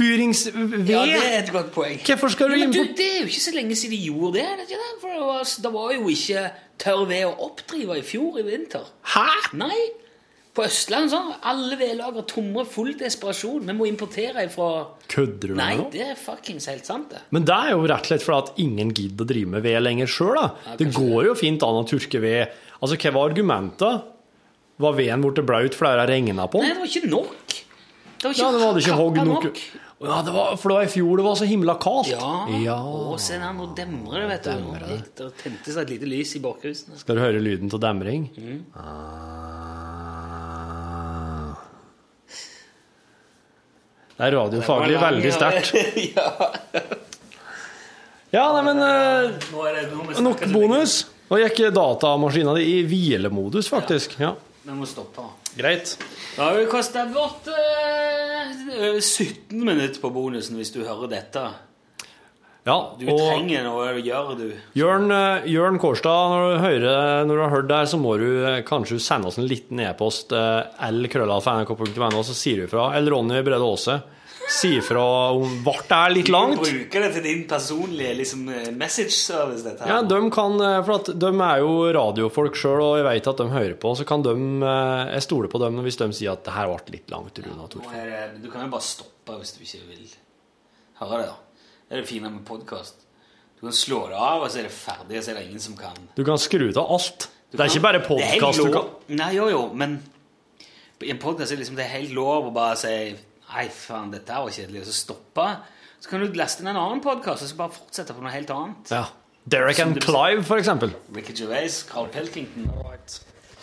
[0.01, 0.89] oppfyringsved?
[0.89, 1.99] ja, det er et godt poeng.
[2.07, 4.45] Hvorfor skal du Men du, det er jo ikke så lenge siden de gjorde det.
[4.57, 4.91] det ikke det?
[5.03, 6.45] For det var, det var jo ikke
[6.81, 8.87] tørr ved å oppdrive i fjor i vinter.
[9.13, 9.27] Hæ?
[9.61, 9.81] Nei.
[10.51, 13.69] På Østlandet sånn, alle vedlager tomme, full desperasjon.
[13.69, 14.65] Vi må importere ifra
[15.13, 15.85] Kødder du Nei, med nå?
[15.93, 17.21] det er fuckings helt sant, det.
[17.31, 19.77] Men det er jo rett og slett fordi at ingen gidder å drive med ved
[19.85, 20.41] lenger sjøl.
[20.41, 22.57] Ja, det går jo fint an å turke ved.
[22.81, 24.09] Altså, Hva var argumentet?
[24.81, 27.55] Var veden blitt blaut fordi det regna på Nei, det var ikke nok.
[28.21, 29.47] Det var ikke Ja, det var ikke hogg nok.
[29.49, 29.63] nok.
[30.01, 32.09] Ja, det var, for det var i fjor det var så himla kaldt.
[32.09, 32.29] Ja.
[32.63, 32.77] Ja.
[32.81, 34.51] Å, se der, nå demrer det, vet du.
[34.63, 36.89] Nå Det tente seg et lite lys i bakhuset.
[37.03, 38.25] Skal du høre lyden av demring?
[38.33, 38.63] Mm.
[38.73, 39.51] Ah.
[44.17, 45.71] Det er radiofaglig veldig sterkt.
[46.17, 46.27] ja.
[48.31, 51.01] Ja, nei, men eh, det nok bonus.
[51.29, 54.17] Nå gikk datamaskina di i hvilemodus, faktisk.
[54.21, 55.25] Ja, Vi må stoppe.
[55.57, 55.95] Greit.
[56.35, 61.47] Da har vi kosta vårt eh, 17 minutter på bonusen hvis du hører dette.
[62.61, 64.51] Ja, Du og trenger noe å gjøre, du.
[64.77, 68.27] Jørn, eh, Jørn Kårstad, når du, hører, når du har hørt det så må du
[68.45, 72.91] eh, kanskje sende oss en liten e-post, eh, lkrøllalfa.nrk.no, så sier du fra.
[72.99, 73.97] Eller Ronny Brede Aase.
[74.51, 76.59] Si fra om ble det er litt langt.
[76.59, 79.87] Du bruker det til din personlige liksom, eh, message service, dette her.
[79.93, 83.37] Ja, de kan, eh, for at de er jo radiofolk sjøl, og jeg vet at
[83.37, 83.93] de hører på.
[83.97, 86.97] Så kan de eh, Jeg stoler på dem hvis de sier at det her ble
[86.97, 87.39] litt langt.
[87.39, 88.41] Runa Torfinn.
[88.43, 90.09] du kan jo bare stoppe hvis du ikke vil
[90.99, 91.27] høre det.
[91.31, 91.35] da.
[91.89, 92.95] Det er det fine med podkast.
[93.59, 95.59] Du kan slå det av, og så er det ferdig, og så er det ingen
[95.59, 97.27] som kan Du kan skru av alt.
[97.51, 100.01] Du Det er kan- ikke bare podkast du kan Nei, jo, jo, men
[101.03, 103.15] i en podkast er det liksom, det er helt lov å bare si
[103.51, 105.47] Nei, faen, dette var kjedelig, og så stoppa.
[106.01, 108.51] Så kan du laste inn en annen podkast og så bare fortsette på noe helt
[108.55, 108.93] annet.
[108.95, 109.03] Ja.
[109.51, 110.93] Derek and Clive, for eksempel.
[111.13, 112.69] Ricky Gervais, Carl Pelkington.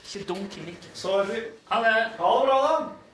[0.09, 0.91] Ikke dunk i mikken.
[0.97, 1.43] Sorry.
[1.70, 1.95] Ha det!
[2.18, 3.08] Ha det bra, da.